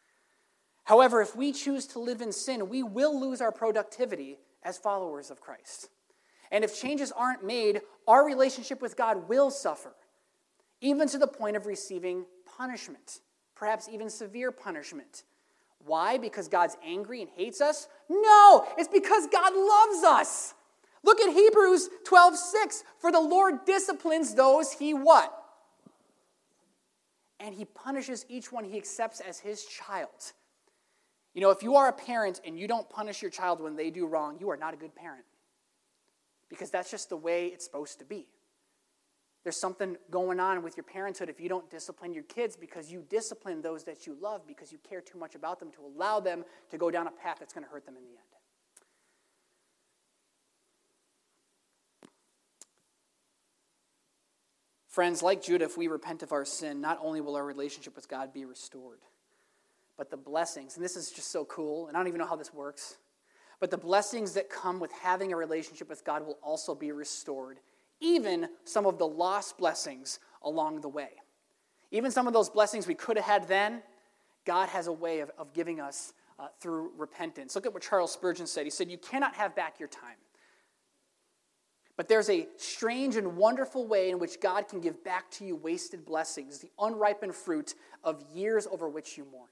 However, 0.85 1.23
if 1.23 1.37
we 1.37 1.53
choose 1.53 1.87
to 1.89 1.99
live 1.99 2.21
in 2.21 2.33
sin, 2.33 2.69
we 2.69 2.83
will 2.83 3.19
lose 3.19 3.41
our 3.41 3.53
productivity 3.53 4.39
as 4.63 4.77
followers 4.77 5.31
of 5.31 5.41
Christ. 5.41 5.89
And 6.51 6.65
if 6.65 6.81
changes 6.81 7.13
aren't 7.13 7.45
made, 7.45 7.81
our 8.09 8.25
relationship 8.25 8.83
with 8.83 8.97
God 8.97 9.29
will 9.29 9.51
suffer, 9.51 9.95
even 10.81 11.09
to 11.09 11.19
the 11.19 11.27
point 11.27 11.57
of 11.57 11.67
receiving 11.67 12.25
punishment, 12.57 13.21
perhaps 13.55 13.89
even 13.89 14.11
severe 14.11 14.51
punishment. 14.51 15.23
Why? 15.85 16.19
Because 16.19 16.49
God's 16.49 16.77
angry 16.85 17.23
and 17.23 17.31
hates 17.37 17.61
us? 17.61 17.89
No, 18.09 18.67
it's 18.77 18.89
because 18.89 19.27
God 19.29 19.53
loves 19.55 20.05
us. 20.05 20.55
Look 21.03 21.21
at 21.21 21.33
Hebrews 21.33 21.89
12 22.05 22.37
6. 22.37 22.85
For 22.99 23.11
the 23.11 23.21
Lord 23.21 23.65
disciplines 23.65 24.35
those 24.35 24.73
he 24.73 24.93
what? 24.93 25.40
And 27.41 27.55
he 27.55 27.65
punishes 27.65 28.25
each 28.29 28.53
one 28.53 28.65
he 28.65 28.77
accepts 28.77 29.21
as 29.21 29.39
his 29.39 29.65
child. 29.65 30.33
You 31.35 31.41
know, 31.41 31.51
if 31.51 31.63
you 31.63 31.77
are 31.77 31.89
a 31.89 31.93
parent 31.93 32.41
and 32.45 32.59
you 32.59 32.69
don't 32.69 32.89
punish 32.89 33.23
your 33.23 33.31
child 33.31 33.61
when 33.61 33.77
they 33.77 33.91
do 33.91 34.07
wrong, 34.07 34.37
you 34.39 34.51
are 34.51 34.57
not 34.57 34.75
a 34.75 34.77
good 34.77 34.95
parent. 34.95 35.25
Because 36.49 36.71
that's 36.71 36.91
just 36.91 37.09
the 37.09 37.17
way 37.17 37.47
it's 37.47 37.65
supposed 37.65 37.99
to 38.01 38.05
be. 38.05 38.27
There's 39.43 39.59
something 39.59 39.97
going 40.11 40.39
on 40.39 40.63
with 40.63 40.77
your 40.77 40.85
parenthood 40.85 41.31
if 41.31 41.41
you 41.41 41.49
don't 41.49 41.71
discipline 41.71 42.13
your 42.13 42.25
kids 42.25 42.57
because 42.57 42.93
you 42.93 43.05
discipline 43.09 43.63
those 43.63 43.85
that 43.85 44.07
you 44.07 44.17
love 44.21 44.47
because 44.47 44.71
you 44.71 44.79
care 44.87 45.01
too 45.01 45.19
much 45.19 45.35
about 45.35 45.61
them 45.61 45.71
to 45.73 45.81
allow 45.83 46.21
them 46.21 46.45
to 46.71 46.77
go 46.77 46.91
down 46.91 47.07
a 47.07 47.11
path 47.11 47.37
that's 47.39 47.55
going 47.55 47.65
to 47.65 47.71
hurt 47.71 47.87
them 47.87 47.97
in 47.97 48.03
the 48.03 48.11
end. 48.11 48.40
Friends, 54.91 55.23
like 55.23 55.41
Judah, 55.41 55.67
if 55.67 55.79
we 55.79 55.87
repent 55.87 56.25
of 56.25 56.33
our 56.33 56.45
sin, 56.45 56.81
not 56.81 56.99
only 57.01 57.21
will 57.21 57.37
our 57.37 57.45
relationship 57.45 57.95
with 57.95 58.09
God 58.09 58.33
be 58.33 58.45
restored, 58.45 58.99
but 59.97 60.11
the 60.11 60.17
blessings, 60.17 60.75
and 60.75 60.85
this 60.85 60.97
is 60.97 61.13
just 61.13 61.31
so 61.31 61.45
cool, 61.45 61.87
and 61.87 61.97
I 61.97 62.01
don't 62.01 62.09
even 62.09 62.19
know 62.19 62.27
how 62.27 62.35
this 62.35 62.53
works, 62.53 62.97
but 63.61 63.71
the 63.71 63.79
blessings 63.79 64.33
that 64.33 64.51
come 64.51 64.81
with 64.81 64.91
having 64.91 65.33
a 65.33 65.37
relationship 65.37 65.89
with 65.89 66.05
God 66.05 66.27
will 66.27 66.39
also 66.43 66.75
be 66.75 66.91
restored, 66.91 67.61
even 68.01 68.49
some 68.65 68.85
of 68.85 68.99
the 68.99 69.07
lost 69.07 69.59
blessings 69.59 70.19
along 70.43 70.81
the 70.81 70.89
way. 70.89 71.11
Even 71.93 72.11
some 72.11 72.27
of 72.27 72.33
those 72.33 72.51
blessings 72.51 72.89
we 72.89 72.95
could 72.95 73.17
have 73.17 73.27
had 73.27 73.47
then, 73.47 73.83
God 74.45 74.71
has 74.71 74.89
a 74.89 74.93
way 74.93 75.21
of, 75.21 75.31
of 75.39 75.53
giving 75.53 75.81
us 75.81 76.15
uh, 76.41 76.49
through 76.59 76.91
repentance. 76.97 77.55
Look 77.55 77.67
at 77.67 77.73
what 77.73 77.83
Charles 77.83 78.13
Spurgeon 78.13 78.47
said. 78.47 78.65
He 78.65 78.71
said, 78.71 78.91
You 78.91 78.99
cannot 78.99 79.35
have 79.37 79.55
back 79.55 79.79
your 79.79 79.89
time. 79.89 80.17
But 82.01 82.09
there's 82.09 82.31
a 82.31 82.49
strange 82.57 83.17
and 83.17 83.37
wonderful 83.37 83.87
way 83.87 84.09
in 84.09 84.19
which 84.19 84.41
God 84.41 84.69
can 84.69 84.81
give 84.81 85.05
back 85.05 85.31
to 85.33 85.45
you 85.45 85.55
wasted 85.55 86.07
blessings, 86.07 86.59
the 86.59 86.71
unripened 86.79 87.35
fruit 87.35 87.75
of 88.03 88.25
years 88.33 88.67
over 88.73 88.89
which 88.89 89.19
you 89.19 89.27
mourned. 89.31 89.51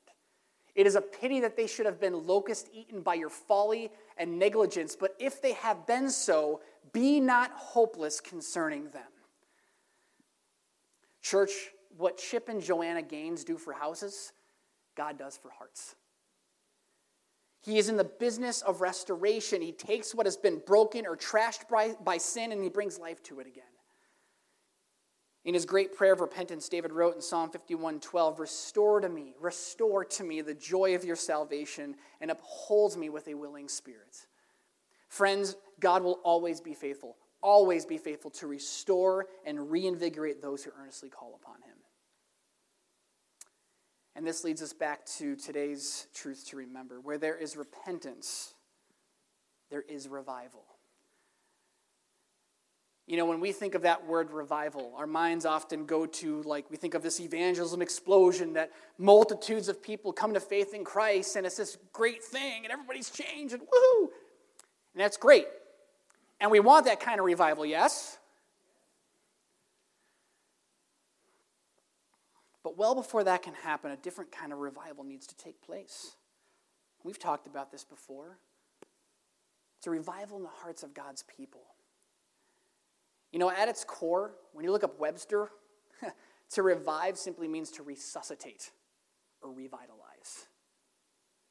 It 0.74 0.86
is 0.86 0.94
a 0.94 1.02
pity 1.02 1.40
that 1.40 1.58
they 1.58 1.66
should 1.66 1.84
have 1.84 2.00
been 2.00 2.26
locust 2.26 2.70
eaten 2.72 3.02
by 3.02 3.16
your 3.16 3.28
folly 3.28 3.90
and 4.16 4.38
negligence, 4.38 4.96
but 4.96 5.14
if 5.18 5.42
they 5.42 5.52
have 5.52 5.86
been 5.86 6.08
so, 6.08 6.62
be 6.94 7.20
not 7.20 7.50
hopeless 7.50 8.18
concerning 8.18 8.84
them. 8.92 9.12
Church, 11.20 11.50
what 11.98 12.16
Chip 12.16 12.48
and 12.48 12.62
Joanna 12.62 13.02
Gaines 13.02 13.44
do 13.44 13.58
for 13.58 13.74
houses, 13.74 14.32
God 14.96 15.18
does 15.18 15.36
for 15.36 15.50
hearts. 15.50 15.96
He 17.68 17.76
is 17.76 17.90
in 17.90 17.98
the 17.98 18.04
business 18.04 18.62
of 18.62 18.80
restoration. 18.80 19.60
He 19.60 19.72
takes 19.72 20.14
what 20.14 20.24
has 20.24 20.38
been 20.38 20.62
broken 20.66 21.06
or 21.06 21.18
trashed 21.18 21.68
by, 21.68 21.92
by 22.02 22.16
sin 22.16 22.50
and 22.50 22.62
he 22.62 22.70
brings 22.70 22.98
life 22.98 23.22
to 23.24 23.40
it 23.40 23.46
again. 23.46 23.62
In 25.44 25.52
his 25.52 25.66
great 25.66 25.94
prayer 25.94 26.14
of 26.14 26.22
repentance, 26.22 26.66
David 26.70 26.92
wrote 26.92 27.14
in 27.14 27.20
Psalm 27.20 27.50
51 27.50 28.00
12, 28.00 28.40
Restore 28.40 29.00
to 29.02 29.10
me, 29.10 29.34
restore 29.38 30.02
to 30.02 30.24
me 30.24 30.40
the 30.40 30.54
joy 30.54 30.94
of 30.94 31.04
your 31.04 31.14
salvation, 31.14 31.94
and 32.22 32.30
upholds 32.30 32.96
me 32.96 33.10
with 33.10 33.28
a 33.28 33.34
willing 33.34 33.68
spirit. 33.68 34.26
Friends, 35.10 35.54
God 35.78 36.02
will 36.02 36.20
always 36.24 36.62
be 36.62 36.72
faithful, 36.72 37.16
always 37.42 37.84
be 37.84 37.98
faithful 37.98 38.30
to 38.30 38.46
restore 38.46 39.26
and 39.44 39.70
reinvigorate 39.70 40.40
those 40.40 40.64
who 40.64 40.70
earnestly 40.80 41.10
call 41.10 41.38
upon 41.42 41.56
him. 41.56 41.76
And 44.18 44.26
this 44.26 44.42
leads 44.42 44.62
us 44.62 44.72
back 44.72 45.06
to 45.18 45.36
today's 45.36 46.08
truth 46.12 46.44
to 46.48 46.56
remember. 46.56 47.00
Where 47.00 47.18
there 47.18 47.36
is 47.36 47.56
repentance, 47.56 48.52
there 49.70 49.84
is 49.88 50.08
revival. 50.08 50.64
You 53.06 53.16
know, 53.16 53.26
when 53.26 53.38
we 53.38 53.52
think 53.52 53.76
of 53.76 53.82
that 53.82 54.08
word 54.08 54.32
revival, 54.32 54.92
our 54.96 55.06
minds 55.06 55.46
often 55.46 55.86
go 55.86 56.04
to, 56.04 56.42
like, 56.42 56.68
we 56.68 56.76
think 56.76 56.94
of 56.94 57.02
this 57.04 57.20
evangelism 57.20 57.80
explosion 57.80 58.54
that 58.54 58.72
multitudes 58.98 59.68
of 59.68 59.80
people 59.80 60.12
come 60.12 60.34
to 60.34 60.40
faith 60.40 60.74
in 60.74 60.82
Christ 60.82 61.36
and 61.36 61.46
it's 61.46 61.56
this 61.56 61.78
great 61.92 62.24
thing 62.24 62.64
and 62.64 62.72
everybody's 62.72 63.10
changed 63.10 63.54
and 63.54 63.62
woohoo! 63.62 64.08
And 64.94 65.00
that's 65.00 65.16
great. 65.16 65.46
And 66.40 66.50
we 66.50 66.58
want 66.58 66.86
that 66.86 66.98
kind 66.98 67.20
of 67.20 67.24
revival, 67.24 67.64
yes? 67.64 68.17
But 72.68 72.76
well 72.76 72.94
before 72.94 73.24
that 73.24 73.42
can 73.42 73.54
happen, 73.54 73.92
a 73.92 73.96
different 73.96 74.30
kind 74.30 74.52
of 74.52 74.58
revival 74.58 75.02
needs 75.02 75.26
to 75.28 75.34
take 75.34 75.62
place. 75.62 76.16
We've 77.02 77.18
talked 77.18 77.46
about 77.46 77.72
this 77.72 77.82
before. 77.82 78.36
It's 79.78 79.86
a 79.86 79.90
revival 79.90 80.36
in 80.36 80.42
the 80.42 80.50
hearts 80.50 80.82
of 80.82 80.92
God's 80.92 81.24
people. 81.34 81.62
You 83.32 83.38
know, 83.38 83.50
at 83.50 83.70
its 83.70 83.84
core, 83.84 84.32
when 84.52 84.66
you 84.66 84.70
look 84.70 84.84
up 84.84 85.00
Webster, 85.00 85.48
to 86.50 86.62
revive 86.62 87.16
simply 87.16 87.48
means 87.48 87.70
to 87.70 87.82
resuscitate 87.82 88.70
or 89.40 89.50
revitalize. 89.50 90.48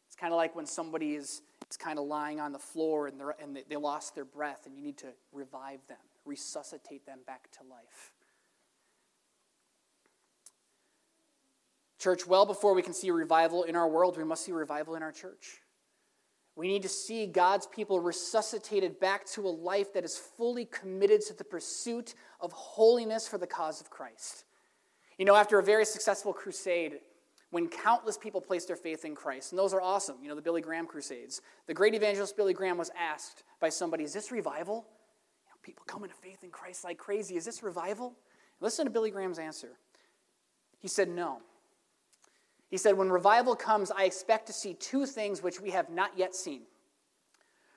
It's 0.05 0.15
kind 0.15 0.31
of 0.31 0.37
like 0.37 0.55
when 0.55 0.67
somebody 0.67 1.15
is 1.15 1.41
it's 1.63 1.77
kind 1.77 1.97
of 1.97 2.05
lying 2.05 2.39
on 2.39 2.51
the 2.51 2.59
floor 2.59 3.07
and, 3.07 3.19
and 3.41 3.57
they 3.67 3.75
lost 3.75 4.13
their 4.13 4.25
breath, 4.25 4.67
and 4.67 4.77
you 4.77 4.83
need 4.83 4.99
to 4.99 5.07
revive 5.31 5.79
them, 5.87 5.97
resuscitate 6.25 7.07
them 7.07 7.21
back 7.25 7.49
to 7.53 7.63
life. 7.67 8.11
Church, 11.99 12.27
well 12.27 12.45
before 12.45 12.73
we 12.73 12.81
can 12.81 12.93
see 12.93 13.11
revival 13.11 13.63
in 13.63 13.75
our 13.75 13.87
world, 13.87 14.17
we 14.17 14.23
must 14.23 14.45
see 14.45 14.51
revival 14.51 14.95
in 14.95 15.03
our 15.03 15.11
church. 15.11 15.61
We 16.55 16.67
need 16.67 16.81
to 16.81 16.89
see 16.89 17.27
God's 17.27 17.67
people 17.67 17.99
resuscitated 17.99 18.99
back 18.99 19.25
to 19.27 19.47
a 19.47 19.49
life 19.49 19.93
that 19.93 20.03
is 20.03 20.17
fully 20.17 20.65
committed 20.65 21.21
to 21.27 21.33
the 21.35 21.43
pursuit 21.43 22.15
of 22.41 22.51
holiness 22.51 23.27
for 23.27 23.37
the 23.37 23.45
cause 23.45 23.79
of 23.79 23.91
Christ. 23.91 24.45
You 25.19 25.25
know, 25.25 25.35
after 25.35 25.59
a 25.59 25.63
very 25.63 25.85
successful 25.85 26.33
crusade, 26.33 26.99
when 27.51 27.67
countless 27.67 28.17
people 28.17 28.41
placed 28.41 28.67
their 28.67 28.75
faith 28.75 29.05
in 29.05 29.15
Christ, 29.15 29.51
and 29.51 29.59
those 29.59 29.73
are 29.73 29.81
awesome, 29.81 30.17
you 30.21 30.29
know, 30.29 30.35
the 30.35 30.41
Billy 30.41 30.61
Graham 30.61 30.87
crusades, 30.87 31.41
the 31.67 31.73
great 31.73 31.93
evangelist 31.93 32.35
Billy 32.35 32.53
Graham 32.53 32.77
was 32.77 32.91
asked 32.97 33.43
by 33.61 33.69
somebody, 33.69 34.03
Is 34.03 34.13
this 34.13 34.31
revival? 34.31 34.85
You 35.45 35.49
know, 35.49 35.57
people 35.61 35.85
coming 35.85 36.09
to 36.09 36.15
faith 36.15 36.43
in 36.43 36.49
Christ 36.49 36.83
like 36.83 36.97
crazy. 36.97 37.35
Is 37.35 37.45
this 37.45 37.63
revival? 37.63 38.15
Listen 38.59 38.85
to 38.85 38.91
Billy 38.91 39.11
Graham's 39.11 39.39
answer. 39.39 39.77
He 40.79 40.87
said, 40.87 41.07
No. 41.07 41.41
He 42.69 42.77
said, 42.77 42.97
When 42.97 43.09
revival 43.09 43.55
comes, 43.55 43.91
I 43.91 44.03
expect 44.03 44.47
to 44.47 44.53
see 44.53 44.73
two 44.73 45.05
things 45.05 45.41
which 45.41 45.61
we 45.61 45.71
have 45.71 45.89
not 45.89 46.11
yet 46.17 46.35
seen. 46.35 46.63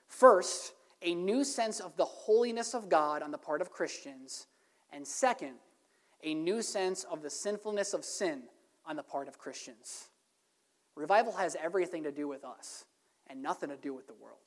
First, 0.08 0.74
a 1.02 1.14
new 1.14 1.44
sense 1.44 1.80
of 1.80 1.96
the 1.96 2.04
holiness 2.04 2.74
of 2.74 2.88
God 2.88 3.22
on 3.22 3.30
the 3.30 3.38
part 3.38 3.60
of 3.60 3.70
Christians, 3.70 4.46
and 4.92 5.06
second, 5.06 5.54
a 6.22 6.34
new 6.34 6.60
sense 6.60 7.04
of 7.04 7.22
the 7.22 7.30
sinfulness 7.30 7.94
of 7.94 8.04
sin 8.04 8.42
on 8.84 8.96
the 8.96 9.02
part 9.02 9.28
of 9.28 9.38
Christians. 9.38 10.08
Revival 10.96 11.32
has 11.32 11.56
everything 11.62 12.02
to 12.02 12.12
do 12.12 12.28
with 12.28 12.44
us 12.44 12.84
and 13.28 13.42
nothing 13.42 13.70
to 13.70 13.76
do 13.76 13.94
with 13.94 14.06
the 14.06 14.14
world. 14.14 14.38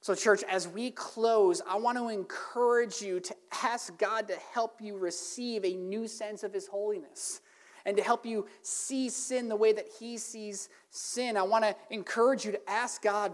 So, 0.00 0.14
church, 0.14 0.42
as 0.48 0.66
we 0.66 0.90
close, 0.92 1.60
I 1.68 1.76
want 1.76 1.98
to 1.98 2.08
encourage 2.08 3.02
you 3.02 3.20
to 3.20 3.34
ask 3.62 3.96
God 3.98 4.28
to 4.28 4.36
help 4.54 4.80
you 4.80 4.96
receive 4.96 5.64
a 5.64 5.74
new 5.74 6.08
sense 6.08 6.42
of 6.42 6.52
His 6.54 6.66
holiness 6.66 7.40
and 7.84 7.96
to 7.96 8.02
help 8.02 8.26
you 8.26 8.46
see 8.62 9.08
sin 9.08 9.48
the 9.48 9.56
way 9.56 9.72
that 9.72 9.86
He 9.98 10.18
sees 10.18 10.68
sin. 10.90 11.36
I 11.36 11.42
want 11.42 11.64
to 11.64 11.76
encourage 11.90 12.44
you 12.44 12.52
to 12.52 12.70
ask 12.70 13.02
God 13.02 13.32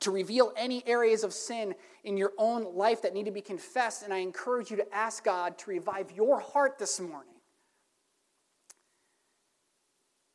to 0.00 0.10
reveal 0.10 0.52
any 0.56 0.86
areas 0.86 1.24
of 1.24 1.32
sin 1.32 1.74
in 2.02 2.16
your 2.16 2.32
own 2.38 2.74
life 2.74 3.02
that 3.02 3.14
need 3.14 3.26
to 3.26 3.30
be 3.30 3.40
confessed. 3.40 4.02
And 4.02 4.12
I 4.12 4.18
encourage 4.18 4.70
you 4.70 4.76
to 4.78 4.94
ask 4.94 5.24
God 5.24 5.56
to 5.58 5.70
revive 5.70 6.10
your 6.12 6.40
heart 6.40 6.78
this 6.78 7.00
morning. 7.00 7.34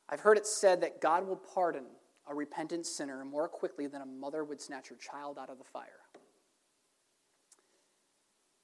I've 0.08 0.21
heard 0.21 0.38
it 0.38 0.47
said 0.47 0.82
that 0.82 1.02
God 1.02 1.28
will 1.28 1.36
pardon 1.36 1.84
a 2.28 2.34
repentant 2.34 2.86
sinner 2.86 3.23
more 3.25 3.47
quickly 3.47 3.88
than 3.88 4.02
a 4.02 4.06
mother 4.06 4.43
would 4.43 4.62
snatch 4.62 4.89
her 4.89 4.95
child 4.95 5.38
out 5.38 5.49
of 5.49 5.58
the 5.58 5.63
fire. 5.63 5.86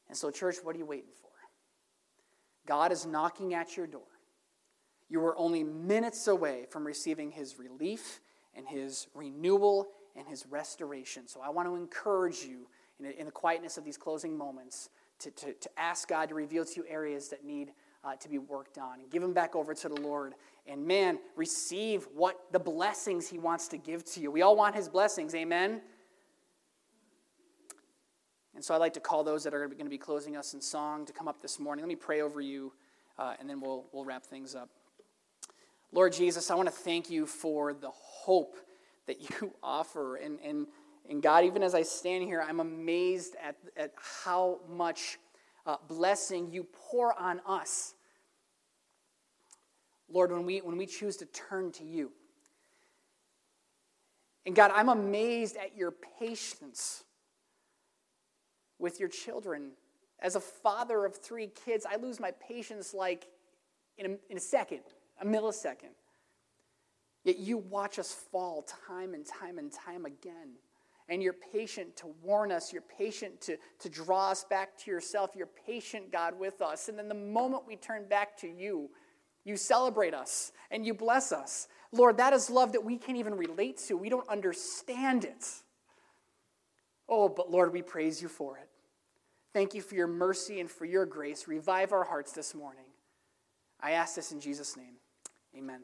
And 0.08 0.18
so, 0.18 0.30
church, 0.32 0.58
what 0.64 0.76
are 0.76 0.80
you 0.80 0.86
waiting 0.86 1.12
for? 1.22 1.30
God 2.68 2.92
is 2.92 3.06
knocking 3.06 3.54
at 3.54 3.76
your 3.76 3.88
door. 3.88 4.02
You 5.10 5.24
are 5.26 5.38
only 5.38 5.64
minutes 5.64 6.28
away 6.28 6.66
from 6.70 6.86
receiving 6.86 7.32
his 7.32 7.60
relief 7.60 8.22
and 8.56 8.68
his 8.68 9.08
renewal 9.14 9.90
and 10.16 10.28
his 10.28 10.46
restoration. 10.50 11.28
So 11.28 11.42
I 11.42 11.50
want 11.50 11.68
to 11.68 11.76
encourage 11.76 12.44
you 12.44 12.68
in, 13.00 13.06
in 13.12 13.26
the 13.26 13.32
quietness 13.32 13.78
of 13.78 13.84
these 13.84 13.98
closing 13.98 14.38
moments 14.38 14.90
to, 15.20 15.32
to, 15.32 15.54
to, 15.54 15.70
ask 15.78 16.08
God 16.10 16.30
to 16.30 16.36
reveal 16.36 16.66
to 16.66 16.76
you 16.76 16.86
areas 16.90 17.30
that 17.30 17.46
need 17.46 17.72
uh, 18.04 18.16
to 18.16 18.30
be 18.30 18.38
worked 18.38 18.78
on 18.78 19.00
and 19.00 19.10
give 19.10 19.22
them 19.22 19.34
back 19.34 19.56
over 19.56 19.74
to 19.74 19.90
the 19.90 20.00
Lord. 20.02 20.34
And 20.68 20.86
man, 20.86 21.20
receive 21.36 22.08
what 22.14 22.38
the 22.52 22.60
blessings 22.60 23.28
he 23.28 23.40
wants 23.40 23.68
to 23.70 23.78
give 23.78 24.04
to 24.14 24.20
you. 24.20 24.32
We 24.32 24.42
all 24.42 24.56
want 24.56 24.76
his 24.76 24.90
blessings, 24.90 25.34
amen? 25.34 25.82
And 28.56 28.64
so 28.64 28.74
I'd 28.74 28.80
like 28.80 28.94
to 28.94 29.00
call 29.00 29.24
those 29.24 29.44
that 29.44 29.54
are 29.54 29.68
going 29.68 29.86
to 29.86 29.90
be 29.90 29.98
closing 29.98 30.38
us 30.38 30.54
in 30.54 30.62
song 30.62 31.06
to 31.06 31.14
come 31.14 31.28
up 31.28 31.42
this 31.42 31.60
morning. 31.60 31.84
Let 31.84 31.90
me 31.90 31.96
pray 31.96 32.22
over 32.22 32.42
you, 32.42 32.74
uh, 33.18 33.34
and 33.40 33.50
then 33.50 33.60
we'll, 33.60 33.86
we'll 33.92 34.06
wrap 34.06 34.26
things 34.26 34.56
up. 34.56 34.70
Lord 35.96 36.12
Jesus, 36.12 36.52
I 36.52 36.56
want 36.56 36.68
to 36.68 36.76
thank 36.76 37.10
you 37.10 37.26
for 37.26 37.72
the 37.72 37.90
hope 37.90 38.58
that 39.08 39.18
you 39.22 39.54
offer. 39.64 40.18
And, 40.18 40.40
and, 40.44 40.68
and 41.10 41.24
God, 41.24 41.46
even 41.46 41.64
as 41.64 41.74
I 41.74 41.84
stand 41.84 42.26
here, 42.26 42.44
I'm 42.46 42.60
amazed 42.60 43.38
at, 43.42 43.56
at 43.78 43.94
how 44.26 44.60
much 44.70 45.18
uh, 45.66 45.78
blessing 45.88 46.52
you 46.52 46.68
pour 46.90 47.18
on 47.18 47.40
us. 47.48 47.94
Lord, 50.10 50.34
when 50.34 50.46
we, 50.46 50.60
when 50.60 50.76
we 50.76 50.86
choose 50.86 51.16
to 51.18 51.26
turn 51.28 51.72
to 51.72 51.86
you. 51.86 52.12
And 54.46 54.54
God, 54.54 54.72
I'm 54.76 54.90
amazed 54.90 55.56
at 55.56 55.78
your 55.78 55.94
patience 56.20 57.06
with 58.80 59.00
your 59.00 59.08
children. 59.08 59.72
As 60.20 60.36
a 60.36 60.42
father 60.42 61.06
of 61.06 61.16
three 61.16 61.48
kids, 61.48 61.86
I 61.90 61.96
lose 61.96 62.20
my 62.20 62.32
patience 62.32 62.94
like 62.94 63.28
in 63.98 64.06
a, 64.06 64.10
in 64.30 64.36
a 64.36 64.42
second, 64.42 64.82
a 65.22 65.26
millisecond. 65.26 65.96
Yet 67.24 67.40
you 67.40 67.58
watch 67.58 67.98
us 68.00 68.14
fall 68.14 68.66
time 68.88 69.14
and 69.14 69.26
time 69.26 69.58
and 69.58 69.72
time 69.72 70.06
again. 70.06 70.54
And 71.10 71.22
you're 71.22 71.34
patient 71.34 71.96
to 71.98 72.08
warn 72.24 72.52
us. 72.52 72.74
You're 72.74 72.84
patient 72.84 73.42
to, 73.42 73.58
to 73.80 73.90
draw 73.90 74.32
us 74.32 74.44
back 74.44 74.78
to 74.80 74.92
yourself. 74.92 75.32
You're 75.36 75.50
patient, 75.68 76.12
God, 76.12 76.38
with 76.38 76.62
us. 76.62 76.88
And 76.88 76.98
then 76.98 77.08
the 77.08 77.16
moment 77.16 77.64
we 77.68 77.76
turn 77.76 78.08
back 78.08 78.38
to 78.38 78.48
you, 78.48 78.90
you 79.44 79.58
celebrate 79.58 80.14
us 80.14 80.52
and 80.72 80.86
you 80.86 80.94
bless 80.94 81.32
us. 81.32 81.68
Lord, 81.92 82.18
that 82.18 82.34
is 82.34 82.50
love 82.50 82.72
that 82.74 82.84
we 82.84 82.98
can't 82.98 83.18
even 83.18 83.36
relate 83.36 83.78
to. 83.88 83.96
We 83.96 84.10
don't 84.10 84.28
understand 84.28 85.24
it. 85.24 85.46
Oh, 87.08 87.30
but 87.30 87.52
Lord, 87.52 87.72
we 87.72 87.84
praise 87.84 88.22
you 88.22 88.28
for 88.28 88.58
it. 88.58 88.70
Thank 89.54 89.74
you 89.74 89.82
for 89.82 89.96
your 89.96 90.08
mercy 90.08 90.60
and 90.60 90.70
for 90.70 90.86
your 90.86 91.06
grace. 91.06 91.48
Revive 91.48 91.94
our 91.94 92.04
hearts 92.04 92.34
this 92.34 92.54
morning. 92.54 92.86
I 93.80 93.92
ask 93.92 94.16
this 94.16 94.32
in 94.32 94.40
Jesus' 94.40 94.76
name. 94.76 94.96
Amen. 95.58 95.82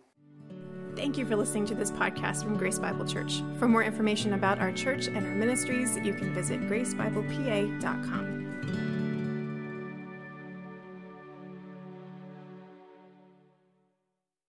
Thank 0.96 1.18
you 1.18 1.26
for 1.26 1.36
listening 1.36 1.66
to 1.68 1.76
this 1.76 1.92
podcast 1.92 2.44
from 2.44 2.58
Grace 2.58 2.78
Bible 2.78 3.06
Church. 3.06 3.42
For 3.58 3.68
more 3.68 3.84
information 3.84 4.34
about 4.34 4.60
our 4.60 4.72
church 4.72 5.08
and 5.08 5.18
our 5.18 5.34
ministries, 5.34 5.96
you 5.98 6.14
can 6.14 6.34
visit 6.34 6.62
gracebiblepa.com. 6.62 8.41